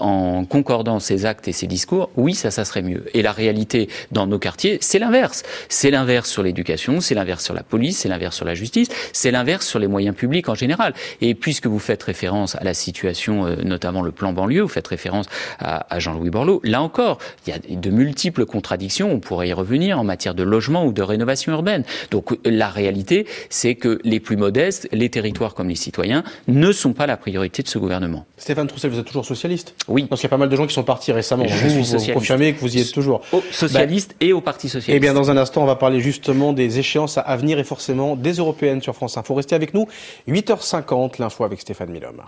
en 0.00 0.44
concordance 0.44 1.06
ses 1.06 1.24
actes 1.24 1.48
et 1.48 1.52
ses 1.52 1.66
discours, 1.66 2.10
oui, 2.16 2.34
ça, 2.34 2.50
ça 2.50 2.64
serait 2.64 2.82
mieux. 2.82 3.04
Et 3.14 3.22
la 3.22 3.32
réalité 3.32 3.88
dans 4.10 4.26
nos 4.26 4.38
quartiers, 4.38 4.78
c'est 4.80 4.98
l'inverse. 4.98 5.42
C'est 5.68 5.90
l'inverse 5.90 6.28
sur 6.28 6.42
l'éducation, 6.42 7.00
c'est 7.00 7.14
l'inverse 7.14 7.44
sur 7.44 7.54
la 7.54 7.62
police, 7.62 7.98
c'est 7.98 8.08
l'inverse 8.08 8.36
sur 8.36 8.44
la 8.44 8.54
justice, 8.54 8.88
c'est 9.12 9.30
l'inverse 9.30 9.66
sur 9.66 9.78
les 9.78 9.86
moyens 9.86 10.14
publics 10.14 10.48
en 10.48 10.54
général. 10.54 10.92
Et 11.20 11.34
puisque 11.34 11.66
vous 11.66 11.78
faites 11.78 12.02
référence 12.02 12.54
à 12.56 12.64
la 12.64 12.74
situation, 12.74 13.56
notamment 13.64 14.02
le 14.02 14.12
plan 14.12 14.32
banlieue, 14.32 14.66
référence 14.88 15.26
à, 15.58 15.98
Jean-Louis 15.98 16.30
Borloo. 16.30 16.60
Là 16.64 16.82
encore, 16.82 17.18
il 17.46 17.50
y 17.50 17.52
a 17.52 17.58
de 17.58 17.90
multiples 17.90 18.46
contradictions, 18.46 19.10
on 19.10 19.20
pourrait 19.20 19.48
y 19.48 19.52
revenir, 19.52 19.98
en 19.98 20.04
matière 20.04 20.34
de 20.34 20.42
logement 20.42 20.84
ou 20.84 20.92
de 20.92 21.02
rénovation 21.02 21.52
urbaine. 21.52 21.84
Donc 22.10 22.36
la 22.44 22.68
réalité, 22.68 23.26
c'est 23.50 23.74
que 23.74 23.98
les 24.04 24.20
plus 24.20 24.36
modestes, 24.36 24.88
les 24.92 25.08
territoires 25.08 25.54
comme 25.54 25.68
les 25.68 25.74
citoyens, 25.74 26.24
ne 26.48 26.72
sont 26.72 26.92
pas 26.92 27.06
la 27.06 27.16
priorité 27.16 27.62
de 27.62 27.68
ce 27.68 27.78
gouvernement. 27.78 28.26
Stéphane 28.36 28.66
Troussel, 28.66 28.90
vous 28.90 28.98
êtes 28.98 29.06
toujours 29.06 29.24
socialiste? 29.24 29.74
Oui. 29.88 30.06
Parce 30.08 30.20
qu'il 30.20 30.28
y 30.28 30.30
a 30.30 30.34
pas 30.34 30.38
mal 30.38 30.48
de 30.48 30.56
gens 30.56 30.66
qui 30.66 30.74
sont 30.74 30.82
partis 30.82 31.12
récemment. 31.12 31.46
Je 31.46 31.66
vous, 31.68 31.84
suis 31.84 31.98
vous 31.98 32.12
confirmez 32.14 32.52
que 32.54 32.60
vous 32.60 32.76
y 32.76 32.80
êtes 32.80 32.92
toujours. 32.92 33.22
Au 33.32 33.42
socialiste 33.50 34.14
et 34.20 34.32
au 34.32 34.40
Parti 34.40 34.68
socialiste. 34.68 34.96
Eh 34.96 35.00
bien, 35.00 35.14
dans 35.14 35.30
un 35.30 35.36
instant, 35.36 35.62
on 35.62 35.66
va 35.66 35.76
parler 35.76 36.00
justement 36.00 36.52
des 36.52 36.78
échéances 36.78 37.18
à 37.18 37.36
venir 37.36 37.58
et 37.58 37.64
forcément 37.64 38.16
des 38.16 38.34
européennes 38.34 38.82
sur 38.82 38.94
France 38.94 39.16
Info. 39.16 39.34
Restez 39.34 39.54
avec 39.54 39.74
nous. 39.74 39.86
8h50, 40.28 41.20
l'info 41.20 41.44
avec 41.44 41.60
Stéphane 41.60 41.90
Milhomme. 41.90 42.22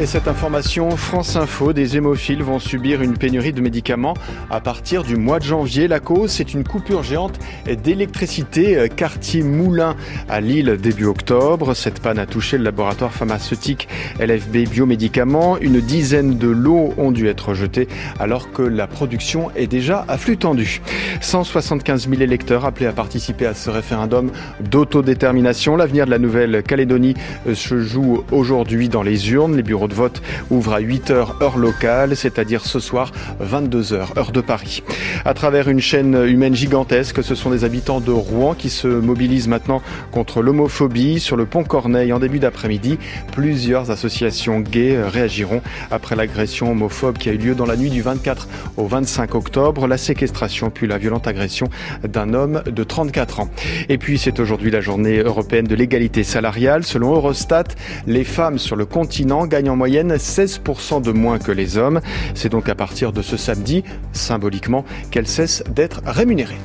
Et 0.00 0.06
cette 0.06 0.28
information, 0.28 0.96
France 0.96 1.36
Info, 1.36 1.74
des 1.74 1.98
hémophiles 1.98 2.42
vont 2.42 2.58
subir 2.58 3.02
une 3.02 3.18
pénurie 3.18 3.52
de 3.52 3.60
médicaments 3.60 4.14
à 4.48 4.58
partir 4.58 5.02
du 5.02 5.16
mois 5.16 5.38
de 5.38 5.44
janvier. 5.44 5.88
La 5.88 6.00
cause, 6.00 6.30
c'est 6.30 6.54
une 6.54 6.64
coupure 6.64 7.02
géante 7.02 7.38
d'électricité 7.84 8.78
euh, 8.78 8.88
quartier 8.88 9.42
Moulin 9.42 9.96
à 10.30 10.40
Lille 10.40 10.78
début 10.80 11.04
octobre. 11.04 11.74
Cette 11.74 12.00
panne 12.00 12.18
a 12.18 12.24
touché 12.24 12.56
le 12.56 12.64
laboratoire 12.64 13.12
pharmaceutique 13.12 13.88
LFB 14.18 14.70
Biomédicaments. 14.70 15.58
Une 15.58 15.80
dizaine 15.82 16.38
de 16.38 16.48
lots 16.48 16.94
ont 16.96 17.12
dû 17.12 17.28
être 17.28 17.52
jetés 17.52 17.86
alors 18.18 18.52
que 18.52 18.62
la 18.62 18.86
production 18.86 19.50
est 19.54 19.66
déjà 19.66 20.06
à 20.08 20.16
flux 20.16 20.38
tendu. 20.38 20.80
175 21.20 22.08
000 22.08 22.22
électeurs 22.22 22.64
appelés 22.64 22.86
à 22.86 22.92
participer 22.92 23.44
à 23.44 23.52
ce 23.52 23.68
référendum 23.68 24.30
d'autodétermination. 24.60 25.76
L'avenir 25.76 26.06
de 26.06 26.10
la 26.10 26.18
Nouvelle-Calédonie 26.18 27.16
euh, 27.46 27.54
se 27.54 27.80
joue 27.80 28.24
aujourd'hui 28.32 28.88
dans 28.88 29.02
les 29.02 29.19
urnes. 29.28 29.56
Les 29.56 29.62
bureaux 29.62 29.88
de 29.88 29.94
vote 29.94 30.22
ouvrent 30.50 30.74
à 30.74 30.80
8h 30.80 31.42
heure 31.42 31.58
locale, 31.58 32.16
c'est-à-dire 32.16 32.64
ce 32.64 32.80
soir 32.80 33.12
22h 33.42 34.18
heure 34.18 34.32
de 34.32 34.40
Paris. 34.40 34.82
À 35.24 35.34
travers 35.34 35.68
une 35.68 35.80
chaîne 35.80 36.14
humaine 36.26 36.54
gigantesque, 36.54 37.22
ce 37.22 37.34
sont 37.34 37.50
des 37.50 37.64
habitants 37.64 38.00
de 38.00 38.12
Rouen 38.12 38.54
qui 38.54 38.70
se 38.70 38.88
mobilisent 38.88 39.48
maintenant 39.48 39.82
contre 40.10 40.42
l'homophobie. 40.42 41.20
Sur 41.20 41.36
le 41.36 41.46
pont 41.46 41.64
Corneille, 41.64 42.12
en 42.12 42.18
début 42.18 42.38
d'après-midi, 42.38 42.98
plusieurs 43.32 43.90
associations 43.90 44.60
gays 44.60 45.02
réagiront 45.02 45.60
après 45.90 46.16
l'agression 46.16 46.70
homophobe 46.70 47.18
qui 47.18 47.28
a 47.28 47.32
eu 47.32 47.38
lieu 47.38 47.54
dans 47.54 47.66
la 47.66 47.76
nuit 47.76 47.90
du 47.90 48.02
24 48.02 48.48
au 48.76 48.86
25 48.86 49.34
octobre, 49.34 49.86
la 49.86 49.98
séquestration 49.98 50.70
puis 50.70 50.86
la 50.86 50.98
violente 50.98 51.26
agression 51.26 51.68
d'un 52.06 52.34
homme 52.34 52.62
de 52.64 52.84
34 52.84 53.40
ans. 53.40 53.48
Et 53.88 53.98
puis 53.98 54.18
c'est 54.18 54.40
aujourd'hui 54.40 54.70
la 54.70 54.80
journée 54.80 55.18
européenne 55.18 55.66
de 55.66 55.74
l'égalité 55.74 56.24
salariale. 56.24 56.84
Selon 56.84 57.14
Eurostat, 57.14 57.64
les 58.06 58.24
femmes 58.24 58.58
sur 58.58 58.76
le 58.76 58.86
continent 58.86 59.09
gagnent 59.48 59.70
en 59.70 59.76
moyenne 59.76 60.14
16% 60.14 61.02
de 61.02 61.12
moins 61.12 61.38
que 61.38 61.52
les 61.52 61.76
hommes. 61.76 62.00
C'est 62.34 62.48
donc 62.48 62.68
à 62.68 62.74
partir 62.74 63.12
de 63.12 63.22
ce 63.22 63.36
samedi, 63.36 63.84
symboliquement, 64.12 64.84
qu'elles 65.10 65.26
cessent 65.26 65.64
d'être 65.74 66.00
rémunérées. 66.04 66.58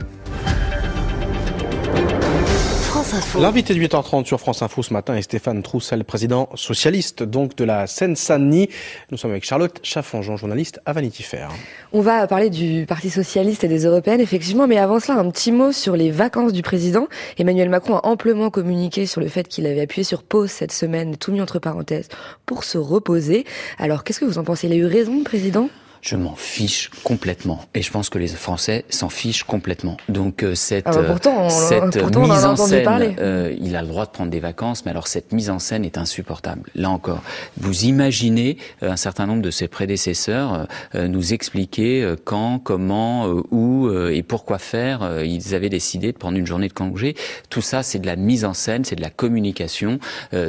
L'invité 3.39 3.73
de 3.73 3.79
8h30 3.79 4.25
sur 4.25 4.39
France 4.41 4.61
Info 4.61 4.83
ce 4.83 4.91
matin 4.91 5.15
est 5.15 5.21
Stéphane 5.21 5.63
Troussel, 5.63 6.03
président 6.03 6.49
socialiste 6.55 7.23
donc 7.23 7.55
de 7.55 7.63
la 7.63 7.87
Seine-Saint-Denis. 7.87 8.67
Nous 9.09 9.17
sommes 9.17 9.31
avec 9.31 9.45
Charlotte 9.45 9.79
Chaffangeon, 9.83 10.35
journaliste 10.35 10.81
à 10.85 10.91
Vanity 10.91 11.23
Fair. 11.23 11.49
On 11.93 12.01
va 12.01 12.27
parler 12.27 12.49
du 12.49 12.85
Parti 12.85 13.09
socialiste 13.09 13.63
et 13.63 13.69
des 13.69 13.85
européennes, 13.85 14.19
effectivement, 14.19 14.67
mais 14.67 14.77
avant 14.77 14.99
cela, 14.99 15.17
un 15.17 15.29
petit 15.29 15.53
mot 15.53 15.71
sur 15.71 15.95
les 15.95 16.11
vacances 16.11 16.51
du 16.51 16.61
président. 16.61 17.07
Emmanuel 17.37 17.69
Macron 17.69 17.95
a 17.95 18.05
amplement 18.05 18.49
communiqué 18.49 19.05
sur 19.05 19.21
le 19.21 19.27
fait 19.29 19.47
qu'il 19.47 19.65
avait 19.65 19.81
appuyé 19.81 20.03
sur 20.03 20.23
pause 20.23 20.49
cette 20.49 20.73
semaine, 20.73 21.15
tout 21.15 21.31
mis 21.31 21.41
entre 21.41 21.59
parenthèses, 21.59 22.09
pour 22.45 22.65
se 22.65 22.77
reposer. 22.77 23.45
Alors, 23.77 24.03
qu'est-ce 24.03 24.19
que 24.19 24.25
vous 24.25 24.39
en 24.39 24.43
pensez? 24.43 24.67
Il 24.67 24.73
a 24.73 24.75
eu 24.75 24.85
raison, 24.85 25.19
le 25.19 25.23
président? 25.23 25.69
Je 26.05 26.15
m'en 26.15 26.35
fiche 26.35 26.91
complètement. 27.03 27.61
Et 27.73 27.81
je 27.81 27.91
pense 27.91 28.09
que 28.09 28.19
les 28.19 28.27
Français 28.27 28.85
s'en 28.89 29.09
fichent 29.09 29.43
complètement. 29.43 29.97
Donc 30.07 30.43
euh, 30.43 30.53
cette, 30.53 30.87
ah 30.87 30.91
bah 30.91 31.03
pourtant, 31.07 31.49
cette 31.49 31.99
pourtant, 31.99 32.27
mise 32.27 32.45
en 32.45 32.55
scène. 32.55 33.15
Euh, 33.19 33.55
il 33.59 33.75
a 33.75 33.81
le 33.81 33.87
droit 33.87 34.05
de 34.05 34.11
prendre 34.11 34.29
des 34.29 34.39
vacances, 34.39 34.85
mais 34.85 34.91
alors 34.91 35.07
cette 35.07 35.31
mise 35.31 35.49
en 35.49 35.57
scène 35.57 35.83
est 35.83 35.97
insupportable. 35.97 36.69
Là 36.75 36.91
encore, 36.91 37.23
vous 37.57 37.85
imaginez 37.85 38.57
euh, 38.83 38.91
un 38.91 38.97
certain 38.97 39.25
nombre 39.25 39.41
de 39.41 39.49
ses 39.49 39.67
prédécesseurs 39.67 40.67
euh, 40.93 41.07
nous 41.07 41.33
expliquer 41.33 42.15
quand, 42.23 42.59
comment, 42.59 43.27
où 43.51 43.89
et 44.09 44.21
pourquoi 44.21 44.59
faire. 44.59 45.23
ils 45.23 45.55
avaient 45.55 45.69
décidé 45.69 46.11
de 46.11 46.17
prendre 46.17 46.37
une 46.37 46.45
journée 46.45 46.67
de 46.67 46.73
congé. 46.73 47.15
Tout 47.49 47.61
ça, 47.61 47.83
c'est 47.83 47.99
de 47.99 48.05
la 48.05 48.15
mise 48.15 48.45
en 48.45 48.53
scène, 48.53 48.85
c'est 48.85 48.95
de 48.95 49.01
la 49.01 49.09
communication. 49.09 49.99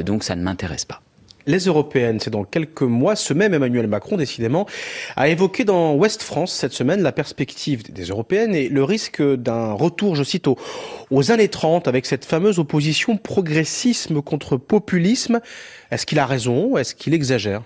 donc 0.05 0.25
ça 0.25 0.37
ne 0.37 0.43
m'intéresse 0.43 0.85
pas 0.85 1.01
les 1.47 1.59
européennes. 1.67 2.21
C'est 2.21 2.31
dans 2.31 2.45
quelques 2.45 2.83
mois. 2.83 3.17
Ce 3.17 3.33
même 3.33 3.55
Emmanuel 3.55 3.87
Macron, 3.87 4.17
décidément, 4.17 4.67
a 5.17 5.29
évoqué 5.29 5.65
dans 5.65 5.95
Ouest 5.95 6.23
France 6.23 6.53
cette 6.53 6.73
semaine 6.73 7.03
la 7.03 7.13
perspective 7.13 7.93
des 7.93 8.05
européennes 8.05 8.55
et 8.55 8.69
le 8.69 8.85
risque 8.85 9.23
d'un 9.23 9.73
retour, 9.73 10.17
je 10.17 10.25
cite, 10.25 10.49
aux, 10.49 11.31
années 11.31 11.49
30 11.49 11.89
avec 11.89 12.07
cette 12.07 12.25
fameuse 12.25 12.59
opposition 12.59 13.17
progressisme 13.17 14.23
contre 14.23 14.57
populisme. 14.57 15.41
Est-ce 15.91 16.07
qu'il 16.07 16.19
a 16.19 16.27
raison? 16.27 16.77
Est-ce 16.77 16.95
qu'il 16.95 17.15
exagère? 17.15 17.63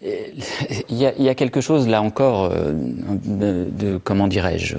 Il 0.00 0.96
y, 0.96 1.06
a, 1.06 1.12
il 1.18 1.24
y, 1.24 1.28
a, 1.28 1.34
quelque 1.34 1.60
chose 1.60 1.88
là 1.88 2.02
encore 2.02 2.44
euh, 2.44 2.72
de, 2.72 3.66
de, 3.68 3.96
comment 3.96 4.28
dirais-je 4.28 4.76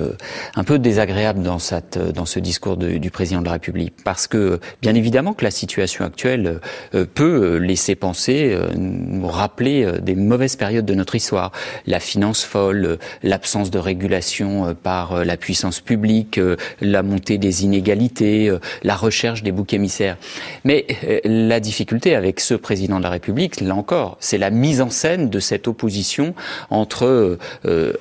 un 0.55 0.63
peu 0.63 0.79
désagréable 0.79 1.43
dans 1.43 1.59
cette 1.59 1.97
dans 1.97 2.25
ce 2.25 2.39
discours 2.39 2.77
du 2.77 3.11
président 3.11 3.41
de 3.41 3.45
la 3.45 3.51
République. 3.51 3.93
Parce 4.05 4.27
que 4.27 4.61
bien 4.81 4.95
évidemment 4.95 5.33
que 5.33 5.43
la 5.43 5.51
situation 5.51 6.05
actuelle 6.05 6.61
euh, 6.95 7.05
peut 7.13 7.57
laisser 7.57 7.95
penser 7.95 8.53
euh, 8.53 8.69
nous 8.77 9.27
rappeler 9.27 9.91
des 10.01 10.15
mauvaises 10.15 10.55
périodes 10.55 10.85
de 10.85 10.93
notre 10.93 11.15
histoire. 11.15 11.51
La 11.85 11.99
finance 11.99 12.43
folle 12.43 12.97
l'absence 13.21 13.71
de 13.71 13.79
régulation 13.79 14.73
par 14.73 15.25
la 15.25 15.35
puissance 15.35 15.81
publique 15.81 16.39
la 16.79 17.03
montée 17.03 17.37
des 17.37 17.65
inégalités 17.65 18.57
la 18.83 18.95
recherche 18.95 19.43
des 19.43 19.51
boucs 19.51 19.73
émissaires. 19.73 20.17
Mais 20.63 20.87
la 21.25 21.59
difficulté 21.59 22.15
avec 22.15 22.39
ce 22.39 22.53
président 22.53 22.99
de 22.99 23.03
la 23.03 23.09
République 23.09 23.59
là 23.59 23.75
encore 23.75 24.15
c'est 24.21 24.37
la 24.37 24.49
mise 24.49 24.79
en 24.79 24.89
scène 24.89 25.08
de 25.17 25.39
cette 25.39 25.67
opposition 25.67 26.35
entre 26.69 27.37
euh, 27.65 27.93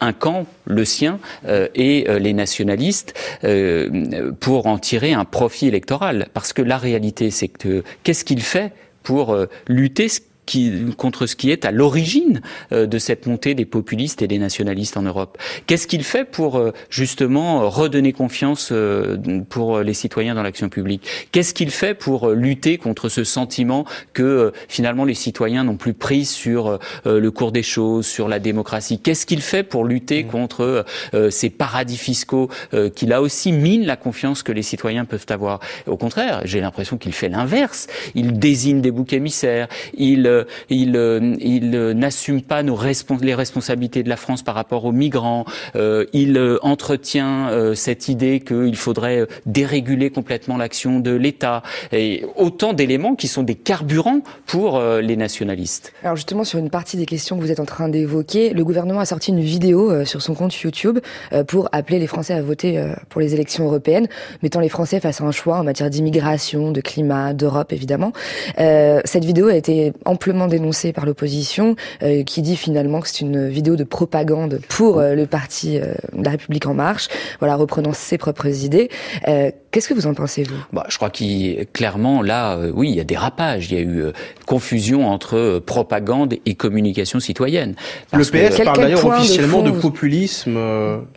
un 0.00 0.12
camp, 0.12 0.46
le 0.66 0.84
sien, 0.84 1.20
euh, 1.46 1.68
et 1.74 2.06
euh, 2.08 2.18
les 2.18 2.32
nationalistes 2.32 3.14
pour 4.40 4.66
en 4.66 4.78
tirer 4.78 5.12
un 5.12 5.24
profit 5.24 5.68
électoral. 5.68 6.28
Parce 6.34 6.52
que 6.52 6.62
la 6.62 6.78
réalité, 6.78 7.30
c'est 7.30 7.48
que 7.48 7.84
qu'est-ce 8.02 8.24
qu'il 8.24 8.42
fait 8.42 8.72
pour 9.02 9.36
lutter 9.66 10.08
qui, 10.52 10.70
contre 10.98 11.26
ce 11.26 11.34
qui 11.34 11.50
est 11.50 11.64
à 11.64 11.70
l'origine 11.70 12.42
euh, 12.72 12.86
de 12.86 12.98
cette 12.98 13.26
montée 13.26 13.54
des 13.54 13.64
populistes 13.64 14.20
et 14.20 14.28
des 14.28 14.38
nationalistes 14.38 14.98
en 14.98 15.02
Europe. 15.02 15.38
Qu'est-ce 15.66 15.86
qu'il 15.86 16.04
fait 16.04 16.26
pour 16.26 16.56
euh, 16.56 16.72
justement 16.90 17.70
redonner 17.70 18.12
confiance 18.12 18.68
euh, 18.70 19.16
pour 19.48 19.80
les 19.80 19.94
citoyens 19.94 20.34
dans 20.34 20.42
l'action 20.42 20.68
publique? 20.68 21.06
Qu'est-ce 21.32 21.54
qu'il 21.54 21.70
fait 21.70 21.94
pour 21.94 22.30
lutter 22.30 22.76
contre 22.76 23.08
ce 23.08 23.24
sentiment 23.24 23.86
que 24.12 24.52
finalement 24.68 25.06
les 25.06 25.14
citoyens 25.14 25.64
n'ont 25.64 25.76
plus 25.76 25.94
pris 25.94 26.26
sur 26.26 26.78
le 27.04 27.30
cours 27.30 27.52
des 27.52 27.62
choses, 27.62 28.06
sur 28.06 28.28
la 28.28 28.38
démocratie? 28.38 28.98
Qu'est-ce 28.98 29.24
qu'il 29.24 29.40
fait 29.40 29.62
pour 29.62 29.84
lutter 29.84 30.24
mmh. 30.24 30.26
contre 30.26 30.84
ces 31.30 31.50
paradis 31.50 31.96
fiscaux 31.96 32.48
qui 32.94 33.06
là 33.06 33.22
aussi 33.22 33.52
minent 33.52 33.86
la 33.86 33.96
confiance 33.96 34.42
que 34.42 34.52
les 34.52 34.62
citoyens 34.62 35.04
peuvent 35.04 35.26
avoir? 35.28 35.60
Au 35.86 35.96
contraire, 35.96 36.42
j'ai 36.44 36.60
l'impression 36.60 36.98
qu'il 36.98 37.12
fait 37.12 37.28
l'inverse. 37.28 37.86
Il 38.14 38.38
désigne 38.38 38.80
des 38.80 38.90
boucs 38.90 39.12
émissaires, 39.12 39.68
il 39.96 40.41
euh, 40.42 40.46
il, 40.68 40.96
euh, 40.96 41.36
euh, 41.74 41.94
n'assume 41.94 42.42
pas 42.42 42.62
les 42.62 43.34
responsabilités 43.34 44.02
de 44.02 44.08
la 44.08 44.16
France 44.16 44.42
par 44.42 44.54
rapport 44.54 44.84
aux 44.84 44.92
migrants. 44.92 45.44
il 45.74 46.58
entretient 46.62 47.50
cette 47.74 48.08
idée 48.08 48.40
qu'il 48.40 48.76
faudrait 48.76 49.26
déréguler 49.46 50.10
complètement 50.10 50.56
l'action 50.56 51.00
de 51.00 51.12
l'État. 51.12 51.62
Autant 52.36 52.72
d'éléments 52.72 53.14
qui 53.14 53.28
sont 53.28 53.42
des 53.42 53.54
carburants 53.54 54.20
pour 54.46 54.80
les 54.80 55.16
nationalistes. 55.16 55.92
Alors 56.02 56.16
justement, 56.16 56.44
sur 56.44 56.58
une 56.58 56.70
partie 56.70 56.96
des 56.96 57.06
questions 57.06 57.36
que 57.36 57.42
vous 57.42 57.50
êtes 57.50 57.60
en 57.60 57.64
train 57.64 57.88
d'évoquer, 57.88 58.50
le 58.50 58.64
gouvernement 58.64 59.00
a 59.00 59.04
sorti 59.04 59.30
une 59.30 59.40
vidéo 59.40 60.04
sur 60.04 60.22
son 60.22 60.34
compte 60.34 60.54
YouTube 60.60 60.98
pour 61.46 61.68
appeler 61.72 61.98
les 61.98 62.06
Français 62.06 62.34
à 62.34 62.42
voter 62.42 62.82
pour 63.08 63.20
les 63.20 63.34
élections 63.34 63.64
européennes, 63.64 64.08
mettant 64.42 64.60
les 64.60 64.68
Français 64.68 65.00
face 65.00 65.20
à 65.20 65.24
un 65.24 65.32
choix 65.32 65.58
en 65.58 65.64
matière 65.64 65.90
d'immigration, 65.90 66.72
de 66.72 66.80
climat, 66.80 67.34
d'Europe 67.34 67.72
évidemment. 67.72 68.12
cette 68.56 69.24
vidéo 69.24 69.48
a 69.48 69.54
été 69.54 69.92
amplement 70.22 70.46
dénoncé 70.46 70.92
par 70.92 71.04
l'opposition, 71.04 71.74
euh, 72.04 72.22
qui 72.22 72.42
dit 72.42 72.56
finalement 72.56 73.00
que 73.00 73.08
c'est 73.08 73.22
une 73.22 73.48
vidéo 73.48 73.74
de 73.74 73.82
propagande 73.82 74.60
pour 74.68 75.00
euh, 75.00 75.16
le 75.16 75.26
parti 75.26 75.80
euh, 75.80 75.94
La 76.16 76.30
République 76.30 76.66
en 76.66 76.74
marche, 76.74 77.08
voilà, 77.40 77.56
reprenant 77.56 77.92
ses 77.92 78.18
propres 78.18 78.64
idées. 78.64 78.88
Euh, 79.72 79.74
qu'est-ce 79.74 79.88
que 79.88 79.94
vous 79.94 80.06
en 80.06 80.14
pensez, 80.14 80.44
vous? 80.44 80.56
Bah, 80.72 80.84
Je 80.88 80.96
crois 80.96 81.10
qu'il 81.10 81.66
clairement, 81.72 82.22
là, 82.22 82.56
euh, 82.56 82.72
oui, 82.74 82.90
il 82.90 82.94
y 82.94 83.00
a 83.00 83.04
des 83.04 83.16
rapages, 83.16 83.70
il 83.70 83.78
y 83.78 83.80
a 83.80 83.82
eu 83.82 84.04
confusion 84.46 85.08
entre 85.08 85.60
propagande 85.64 86.34
et 86.44 86.54
communication 86.54 87.20
citoyenne. 87.20 87.74
Le 88.12 88.22
PS 88.22 88.56
que, 88.56 88.64
parle 88.64 88.78
d'ailleurs 88.78 89.04
officiellement 89.04 89.62
de, 89.62 89.70
de 89.70 89.76
populisme, 89.78 90.58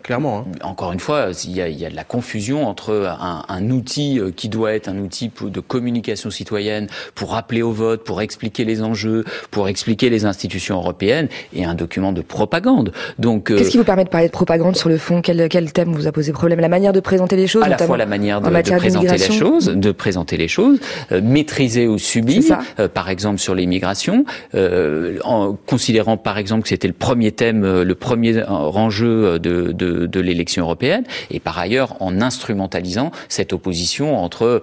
clairement. 0.03 0.39
Hein. 0.39 0.57
Encore 0.63 0.91
une 0.93 0.99
fois, 0.99 1.29
il 1.43 1.51
y, 1.51 1.61
a, 1.61 1.67
il 1.67 1.79
y 1.79 1.85
a 1.85 1.89
de 1.89 1.95
la 1.95 2.03
confusion 2.03 2.67
entre 2.67 3.15
un, 3.19 3.43
un 3.47 3.69
outil 3.69 4.19
qui 4.35 4.49
doit 4.49 4.73
être 4.73 4.87
un 4.87 4.97
outil 4.99 5.31
de 5.41 5.59
communication 5.59 6.29
citoyenne 6.29 6.87
pour 7.13 7.31
rappeler 7.31 7.61
au 7.61 7.71
vote, 7.71 8.03
pour 8.03 8.21
expliquer 8.21 8.63
les 8.65 8.81
enjeux 8.81 9.23
pour 9.51 9.67
expliquer 9.67 10.09
les 10.09 10.25
institutions 10.25 10.75
européennes 10.75 11.27
et 11.53 11.65
un 11.65 11.75
document 11.75 12.11
de 12.11 12.21
propagande. 12.21 12.91
Donc, 13.19 13.51
euh, 13.51 13.57
qu'est-ce 13.57 13.69
qui 13.69 13.77
vous 13.77 13.83
permet 13.83 14.03
de 14.03 14.09
parler 14.09 14.27
de 14.27 14.31
propagande 14.31 14.75
sur 14.75 14.89
le 14.89 14.97
fond? 14.97 15.21
Quel, 15.21 15.49
quel 15.49 15.71
thème 15.71 15.93
vous 15.93 16.07
a 16.07 16.11
posé 16.11 16.31
problème? 16.31 16.59
La 16.59 16.69
manière 16.69 16.93
de 16.93 16.99
présenter 16.99 17.35
les 17.35 17.47
choses, 17.47 17.63
à 17.63 17.69
la 17.69 17.77
fois 17.77 17.97
la 17.97 18.05
manière 18.05 18.41
de, 18.49 18.61
de 18.61 18.75
présenter 18.75 19.17
les 19.17 19.31
choses, 19.31 19.65
de 19.67 19.91
présenter 19.91 20.37
les 20.37 20.47
choses, 20.47 20.79
euh, 21.11 21.21
maîtriser 21.21 21.87
ou 21.87 21.97
subir. 21.97 22.43
Euh, 22.79 22.87
par 22.87 23.09
exemple 23.09 23.39
sur 23.39 23.55
l'immigration, 23.55 24.25
euh, 24.53 25.17
en 25.23 25.57
considérant 25.65 26.17
par 26.17 26.37
exemple 26.37 26.63
que 26.63 26.69
c'était 26.69 26.87
le 26.87 26.93
premier 26.93 27.31
thème, 27.31 27.81
le 27.81 27.95
premier 27.95 28.43
enjeu 28.47 29.39
de, 29.39 29.71
de, 29.71 30.05
de 30.05 30.19
l'élection 30.19 30.63
européenne, 30.63 31.03
et 31.31 31.39
par 31.39 31.57
ailleurs 31.57 31.95
en 32.01 32.21
instrumentalisant 32.21 33.11
cette 33.29 33.53
opposition 33.53 34.17
entre 34.17 34.61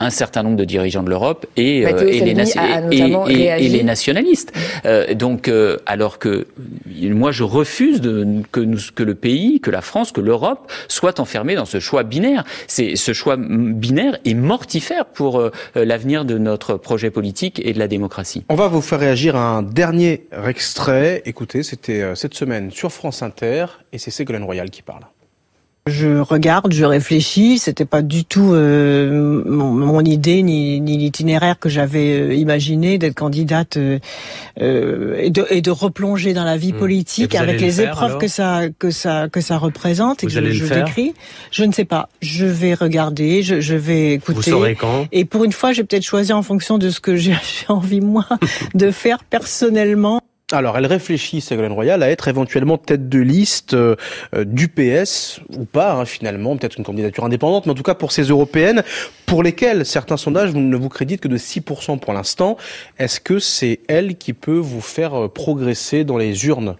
un 0.00 0.10
certain 0.10 0.42
nombre 0.42 0.56
de 0.56 0.64
dirigeants 0.64 1.02
de 1.02 1.10
l'Europe 1.10 1.46
et, 1.56 1.86
euh, 1.86 1.90
et, 2.00 2.20
les 2.20 2.56
et, 2.90 3.44
et, 3.44 3.68
les 3.68 3.82
nationalistes. 3.82 4.52
Euh, 4.86 5.14
donc, 5.14 5.48
euh, 5.48 5.76
alors 5.86 6.18
que 6.18 6.46
moi, 7.00 7.32
je 7.32 7.42
refuse 7.42 8.00
de, 8.00 8.42
que, 8.50 8.60
nous, 8.60 8.78
que 8.94 9.02
le 9.02 9.14
pays, 9.14 9.60
que 9.60 9.70
la 9.70 9.82
France, 9.82 10.12
que 10.12 10.20
l'Europe 10.20 10.70
soit 10.88 11.20
enfermée 11.20 11.54
dans 11.54 11.64
ce 11.64 11.80
choix 11.80 12.02
binaire. 12.02 12.44
C'est 12.66 12.96
ce 12.96 13.12
choix 13.12 13.36
binaire 13.36 14.18
est 14.24 14.34
mortifère 14.34 15.06
pour 15.06 15.40
euh, 15.40 15.50
l'avenir 15.74 16.24
de 16.24 16.38
notre 16.38 16.76
projet 16.76 17.10
politique 17.10 17.60
et 17.64 17.72
de 17.72 17.78
la 17.78 17.88
démocratie. 17.88 18.44
On 18.48 18.54
va 18.54 18.68
vous 18.68 18.80
faire 18.80 19.00
réagir 19.00 19.36
à 19.36 19.56
un 19.56 19.62
dernier 19.62 20.26
extrait. 20.46 21.22
Écoutez, 21.26 21.62
c'était 21.62 22.02
euh, 22.02 22.14
cette 22.14 22.34
semaine 22.34 22.70
sur 22.70 22.92
France 22.92 23.22
Inter 23.22 23.66
et 23.92 23.98
c'est 23.98 24.10
Ségolène 24.10 24.44
Royal 24.44 24.70
qui 24.70 24.82
parle. 24.82 25.02
Je 25.86 26.20
regarde, 26.20 26.72
je 26.72 26.84
réfléchis. 26.84 27.58
C'était 27.58 27.86
pas 27.86 28.02
du 28.02 28.24
tout 28.24 28.52
euh, 28.52 29.42
mon, 29.46 29.72
mon, 29.72 30.04
idée 30.04 30.42
ni, 30.42 30.78
ni 30.80 30.98
l'itinéraire 30.98 31.58
que 31.58 31.70
j'avais 31.70 32.20
euh, 32.20 32.34
imaginé 32.34 32.98
d'être 32.98 33.14
candidate 33.14 33.78
euh, 33.78 33.98
euh, 34.60 35.16
et, 35.18 35.30
de, 35.30 35.46
et 35.48 35.62
de 35.62 35.70
replonger 35.70 36.34
dans 36.34 36.44
la 36.44 36.58
vie 36.58 36.74
mmh. 36.74 36.78
politique 36.78 37.34
avec 37.34 37.62
les 37.62 37.72
faire, 37.72 37.92
épreuves 37.92 38.18
que 38.18 38.28
ça 38.28 38.64
que 38.78 38.90
ça 38.90 39.28
que 39.30 39.40
ça 39.40 39.56
représente 39.56 40.22
Vous 40.22 40.28
et 40.28 40.32
que 40.32 40.38
allez 40.38 40.52
je, 40.52 40.66
décris. 40.66 41.14
Je 41.50 41.64
ne 41.64 41.72
sais 41.72 41.86
pas. 41.86 42.10
Je 42.20 42.44
vais 42.44 42.74
regarder. 42.74 43.42
Je, 43.42 43.60
je 43.60 43.74
vais 43.74 44.12
écouter. 44.12 44.36
Vous 44.36 44.42
saurez 44.42 44.74
quand? 44.74 45.06
Et 45.12 45.24
pour 45.24 45.44
une 45.44 45.52
fois, 45.52 45.72
j'ai 45.72 45.82
peut-être 45.82 46.04
choisi 46.04 46.34
en 46.34 46.42
fonction 46.42 46.76
de 46.76 46.90
ce 46.90 47.00
que 47.00 47.16
j'ai 47.16 47.36
envie 47.68 48.02
moi 48.02 48.26
de 48.74 48.90
faire 48.90 49.24
personnellement. 49.24 50.20
Alors, 50.52 50.76
elle 50.76 50.86
réfléchit, 50.86 51.40
Ségolène 51.40 51.72
Royal, 51.72 52.02
à 52.02 52.10
être 52.10 52.26
éventuellement 52.26 52.76
tête 52.76 53.08
de 53.08 53.20
liste 53.20 53.74
euh, 53.74 53.94
du 54.44 54.66
PS, 54.66 55.40
ou 55.56 55.64
pas, 55.64 55.92
hein, 55.92 56.04
finalement, 56.04 56.56
peut-être 56.56 56.76
une 56.76 56.84
candidature 56.84 57.24
indépendante, 57.24 57.66
mais 57.66 57.72
en 57.72 57.76
tout 57.76 57.84
cas 57.84 57.94
pour 57.94 58.10
ces 58.10 58.24
européennes, 58.24 58.82
pour 59.26 59.44
lesquelles 59.44 59.86
certains 59.86 60.16
sondages 60.16 60.52
ne 60.52 60.76
vous 60.76 60.88
créditent 60.88 61.20
que 61.20 61.28
de 61.28 61.38
6% 61.38 62.00
pour 62.00 62.12
l'instant. 62.12 62.56
Est-ce 62.98 63.20
que 63.20 63.38
c'est 63.38 63.80
elle 63.86 64.16
qui 64.16 64.32
peut 64.32 64.58
vous 64.58 64.80
faire 64.80 65.30
progresser 65.30 66.02
dans 66.02 66.16
les 66.16 66.46
urnes? 66.46 66.76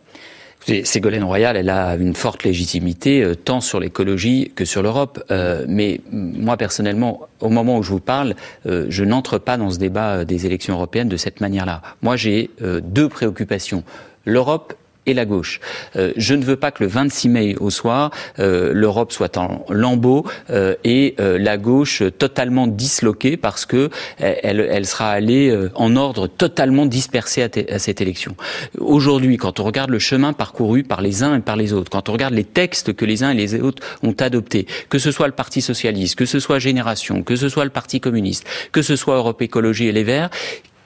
Ségolène 0.67 1.25
Royal, 1.25 1.57
elle 1.57 1.71
a 1.71 1.97
une 1.97 2.15
forte 2.15 2.45
légitimité 2.45 3.23
euh, 3.23 3.35
tant 3.35 3.61
sur 3.61 3.81
l'écologie 3.81 4.53
que 4.55 4.65
sur 4.65 4.83
l'Europe. 4.83 5.23
Euh, 5.31 5.65
mais 5.69 6.01
moi 6.13 6.57
personnellement, 6.57 7.29
au 7.41 7.49
moment 7.49 7.79
où 7.79 7.83
je 7.83 7.91
vous 7.91 8.01
parle, 8.01 8.35
euh, 8.67 8.87
je 8.89 9.05
n'entre 9.05 9.39
pas 9.39 9.57
dans 9.57 9.71
ce 9.71 9.79
débat 9.79 10.25
des 10.25 10.47
élections 10.47 10.75
européennes 10.75 11.09
de 11.09 11.17
cette 11.17 11.41
manière-là. 11.41 11.83
Moi, 12.03 12.17
j'ai 12.17 12.51
euh, 12.63 12.81
deux 12.83 13.09
préoccupations 13.09 13.85
l'Europe 14.27 14.75
et 15.07 15.15
la 15.15 15.25
gauche. 15.25 15.61
Euh, 15.97 16.13
je 16.17 16.35
ne 16.35 16.45
veux 16.45 16.57
pas 16.57 16.71
que 16.71 16.85
le 16.85 16.89
26 16.89 17.29
mai 17.29 17.57
au 17.59 17.71
soir, 17.71 18.11
euh, 18.39 18.73
l'Europe 18.75 19.13
soit 19.13 19.37
en 19.39 19.65
lambeaux 19.69 20.27
euh, 20.51 20.75
et 20.85 21.15
la 21.19 21.59
gauche 21.59 22.03
totalement 22.19 22.67
disloquée 22.67 23.37
parce 23.37 23.67
que 23.67 23.91
elle, 24.19 24.87
sera 24.87 25.11
allée 25.11 25.55
en 25.75 25.97
ordre 25.97 26.27
totalement 26.27 26.87
dispersé 26.87 27.43
à, 27.43 27.49
à 27.71 27.79
cette 27.79 28.01
élection. 28.01 28.37
Aujourd'hui, 28.79 29.37
quand 29.37 29.61
on 29.61 29.65
regarde 29.65 29.91
le 29.91 29.99
chemin 29.99 30.33
parcouru 30.33 30.83
par 30.83 31.03
les 31.03 31.23
uns 31.23 31.37
et 31.37 31.41
par 31.41 31.57
les 31.57 31.73
autres, 31.73 31.91
quand 31.91 32.09
on 32.09 32.13
regarde 32.13 32.35
les 32.35 32.45
textes 32.45 32.95
que 32.95 33.05
les 33.05 33.23
uns 33.23 33.31
et 33.31 33.35
les 33.35 33.61
autres 33.61 33.83
ont 34.03 34.15
adoptés, 34.19 34.67
que 34.89 34.99
ce 34.99 35.11
soit 35.11 35.27
le 35.27 35.33
Parti 35.33 35.61
socialiste, 35.61 36.17
que 36.17 36.27
ce 36.27 36.41
soit 36.41 36.59
Génération, 36.59 37.23
que 37.23 37.37
ce 37.37 37.49
soit 37.49 37.65
le 37.65 37.71
Parti 37.71 38.01
communiste, 38.01 38.47
que 38.73 38.83
ce 38.83 38.97
soit 38.97 39.17
Europe 39.17 39.43
Écologie 39.43 39.89
et 39.89 39.93
les 39.93 40.05
Verts, 40.05 40.31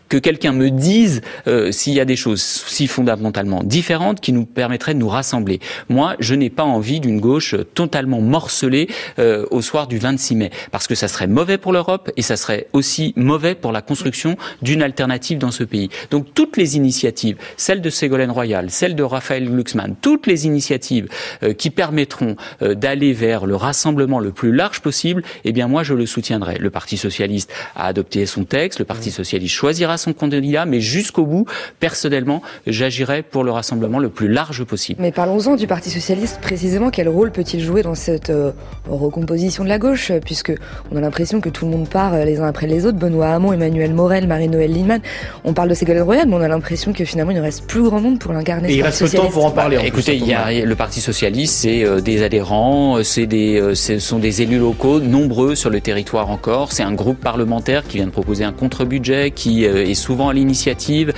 que 0.09 0.17
quelqu'un 0.19 0.53
me 0.53 0.71
dise 0.71 1.23
euh, 1.47 1.73
s'il 1.73 1.95
y 1.95 2.01
a 2.01 2.05
des 2.05 2.17
choses 2.17 2.43
si 2.43 2.87
fondamentalement 2.87 3.63
différentes 3.63 4.21
qui 4.21 4.33
nous 4.33 4.45
permettraient 4.45 4.95
de 4.95 4.99
nous 4.99 5.09
rassembler. 5.09 5.61
Moi, 5.89 6.17
je 6.21 6.35
n'ai 6.35 6.51
pas 6.51 6.65
envie 6.65 7.01
d'une 7.01 7.21
gauche 7.21 7.55
totalement 7.75 8.21
morcelée 8.21 8.89
euh, 9.19 9.47
au 9.51 9.63
soir 9.63 9.87
du 9.87 9.99
26 9.99 10.37
mai, 10.37 10.51
parce 10.71 10.87
que 10.87 10.95
ça 10.95 11.09
serait 11.09 11.27
mauvais 11.27 11.59
pour 11.59 11.73
l'Europe 11.73 12.11
et 12.17 12.23
ça 12.23 12.37
serait 12.37 12.69
aussi 12.73 13.13
mauvais 13.17 13.55
pour 13.55 13.73
la 13.73 13.83
construction 13.83 14.37
d'une 14.63 14.83
alternative 14.83 15.39
dans 15.39 15.51
ce 15.51 15.65
pays. 15.65 15.89
Donc 16.11 16.35
toutes 16.35 16.57
les 16.57 16.77
initiatives, 16.77 17.37
celle 17.57 17.81
de 17.81 17.91
Ségolène 17.91 18.31
Royal, 18.31 18.71
celle 18.71 18.95
de 18.95 19.03
Raphaël 19.03 19.49
Glucksmann, 19.49 19.95
toutes 20.01 20.27
les 20.27 20.47
initiatives 20.47 21.09
euh, 21.43 21.53
qui 21.53 21.71
permettront 21.71 22.37
euh, 22.63 22.75
d'aller 22.75 23.13
vers 23.13 23.47
le 23.47 23.57
rassemblement 23.57 24.21
le 24.21 24.33
plus 24.33 24.53
large 24.53 24.81
possible, 24.81 25.23
eh 25.45 25.53
bien 25.53 25.69
moi 25.69 25.83
je 25.83 25.95
le 25.95 26.07
soutiendrai. 26.07 26.59
Le 26.59 26.71
Parti 26.71 26.97
socialiste 26.97 27.53
a 27.75 27.87
adopté 27.87 28.27
son 28.27 28.45
texte, 28.45 28.79
le 28.79 28.85
Parti 28.85 29.11
socialiste 29.11 29.55
choisira 29.55 29.94
son 29.97 30.13
candidat, 30.13 30.67
mais 30.67 30.81
jusqu'au 30.81 31.25
bout, 31.25 31.47
personnellement, 31.81 32.43
j'agirai 32.67 33.23
pour 33.23 33.45
le 33.45 33.51
rassemblement 33.51 33.99
le 33.99 34.09
plus 34.09 34.29
large 34.29 34.65
possible. 34.65 35.01
Mais 35.03 35.13
parlons-en 35.13 35.57
du 35.57 35.67
Parti 35.67 35.91
socialiste 35.91 36.41
précisément. 36.41 36.91
Quel 36.91 37.09
rôle 37.09 37.31
peut-il 37.31 37.61
jouer 37.61 37.83
dans 37.83 37.95
cette 37.95 38.31
euh, 38.31 38.53
recomposition 38.89 39.65
de 39.65 39.69
la 39.69 39.79
gauche, 39.79 40.13
puisque 40.25 40.53
on 40.91 40.97
a 40.97 41.01
l'impression 41.01 41.41
que 41.41 41.49
tout 41.49 41.65
le 41.65 41.71
monde 41.71 41.89
part 41.89 42.17
les 42.25 42.41
uns 42.41 42.47
après 42.47 42.67
les 42.67 42.87
autres. 42.87 42.99
Benoît 42.99 43.29
Hamon, 43.29 43.53
Emmanuel 43.53 43.95
Morel, 43.95 44.27
Marie-Noël 44.27 44.73
Liman. 44.73 45.01
On 45.45 45.53
parle 45.53 45.69
de 45.69 45.75
Ségolène 45.75 46.03
Royal, 46.03 46.27
mais 46.29 46.35
on 46.35 46.41
a 46.41 46.49
l'impression 46.49 46.93
que 46.93 47.05
finalement 47.05 47.33
il 47.33 47.37
ne 47.37 47.43
reste 47.43 47.67
plus 47.67 47.83
grand 47.83 48.01
monde 48.01 48.19
pour 48.19 48.33
l'incarner. 48.33 48.71
Et 48.71 48.77
il 48.77 48.83
reste 48.83 49.03
le 49.03 49.09
temps 49.09 49.29
pour 49.29 49.45
en 49.45 49.51
parler. 49.51 49.79
Écoutez, 49.85 50.17
il 50.17 50.27
y 50.27 50.35
a 50.35 50.65
le 50.65 50.75
Parti 50.75 51.01
socialiste, 51.01 51.55
c'est 51.55 51.85
euh, 51.85 52.01
des 52.01 52.23
adhérents, 52.23 53.03
c'est 53.03 53.27
des, 53.27 53.61
euh, 53.61 53.75
ce 53.75 53.99
sont 53.99 54.19
des 54.19 54.43
élus 54.43 54.59
locaux 54.59 55.01
nombreux 55.01 55.55
sur 55.55 55.71
le 55.71 55.81
territoire 55.81 56.31
encore. 56.31 56.73
C'est 56.73 56.83
un 56.83 56.93
groupe 56.93 57.21
parlementaire 57.21 57.85
qui 57.87 57.99
vient 57.99 58.07
de 58.07 58.11
proposer 58.11 58.45
un 58.45 58.53
contre-budget, 58.53 59.31
qui 59.31 59.67
euh, 59.67 59.84
est 59.85 59.95
souvent 59.95 60.29
à 60.29 60.35
l'initiative. 60.35 61.13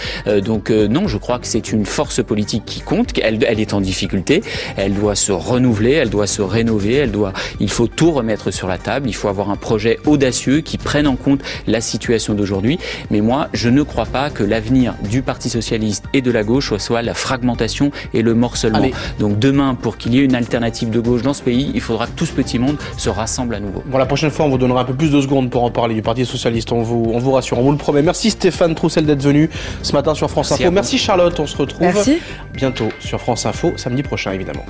donc 0.44 0.70
non, 0.70 1.08
je 1.08 1.18
crois 1.18 1.38
que 1.38 1.46
c'est 1.46 1.72
une 1.72 1.86
force 1.86 2.22
politique 2.22 2.64
qui 2.64 2.80
compte. 2.80 3.12
Elle, 3.22 3.44
elle 3.44 3.60
est 3.60 3.74
en 3.74 3.80
difficulté. 3.80 4.42
Elle 4.76 4.94
doit 4.94 5.14
se 5.14 5.32
renouveler, 5.32 5.92
elle 5.92 6.10
doit 6.10 6.26
se 6.26 6.42
rénover, 6.42 6.94
elle 6.94 7.10
doit. 7.10 7.32
Il 7.60 7.70
faut 7.70 7.86
tout 7.86 8.10
remettre 8.10 8.50
sur 8.50 8.68
la 8.68 8.78
table. 8.78 9.08
Il 9.08 9.14
faut 9.14 9.28
avoir 9.28 9.50
un 9.50 9.56
projet 9.56 9.98
audacieux 10.06 10.60
qui 10.60 10.78
prenne 10.78 11.06
en 11.06 11.16
compte 11.16 11.40
la 11.66 11.80
situation 11.80 12.34
d'aujourd'hui. 12.34 12.78
Mais 13.10 13.20
moi, 13.20 13.48
je 13.52 13.68
ne 13.68 13.82
crois 13.82 14.06
pas 14.06 14.30
que 14.30 14.42
l'avenir 14.42 14.94
du 15.08 15.22
Parti 15.22 15.48
socialiste 15.48 16.04
et 16.12 16.22
de 16.22 16.30
la 16.30 16.42
gauche 16.42 16.76
soit 16.78 17.02
la 17.02 17.14
fragmentation 17.14 17.90
et 18.14 18.22
le 18.22 18.34
morcellement. 18.34 18.88
Donc 19.18 19.38
demain, 19.38 19.74
pour 19.74 19.96
qu'il 19.96 20.14
y 20.14 20.20
ait 20.20 20.24
une 20.24 20.34
alternative 20.34 20.90
de 20.90 21.00
gauche 21.00 21.22
dans 21.22 21.34
ce 21.34 21.42
pays, 21.42 21.70
il 21.74 21.80
faudra 21.80 22.06
que 22.06 22.12
tout 22.12 22.26
ce 22.26 22.32
petit 22.32 22.58
monde 22.58 22.76
se 22.96 23.08
rassemble 23.08 23.54
à 23.54 23.60
nouveau. 23.60 23.82
Bon, 23.86 23.98
la 23.98 24.06
prochaine 24.06 24.30
fois, 24.30 24.46
on 24.46 24.50
vous 24.50 24.58
donnera 24.58 24.82
un 24.82 24.84
peu 24.84 24.94
plus 24.94 25.10
de 25.10 25.20
secondes 25.20 25.50
pour 25.50 25.64
en 25.64 25.70
parler 25.70 25.94
du 25.94 26.02
Parti 26.02 26.24
socialiste. 26.24 26.72
On 26.72 26.82
vous, 26.82 27.10
on 27.12 27.18
vous 27.18 27.32
rassure, 27.32 27.58
on 27.58 27.62
vous 27.62 27.72
le 27.72 27.78
promet. 27.78 28.02
Merci 28.02 28.30
Stéphane 28.30 28.55
Troussel 28.74 29.06
d'être 29.06 29.22
venu 29.22 29.50
ce 29.82 29.92
matin 29.92 30.14
sur 30.14 30.30
France 30.30 30.52
Info. 30.52 30.70
Merci 30.70 30.98
Charlotte. 30.98 31.38
On 31.40 31.46
se 31.46 31.56
retrouve 31.56 31.82
Merci. 31.82 32.18
bientôt 32.52 32.88
sur 33.00 33.20
France 33.20 33.46
Info, 33.46 33.72
samedi 33.76 34.02
prochain 34.02 34.32
évidemment. 34.32 34.64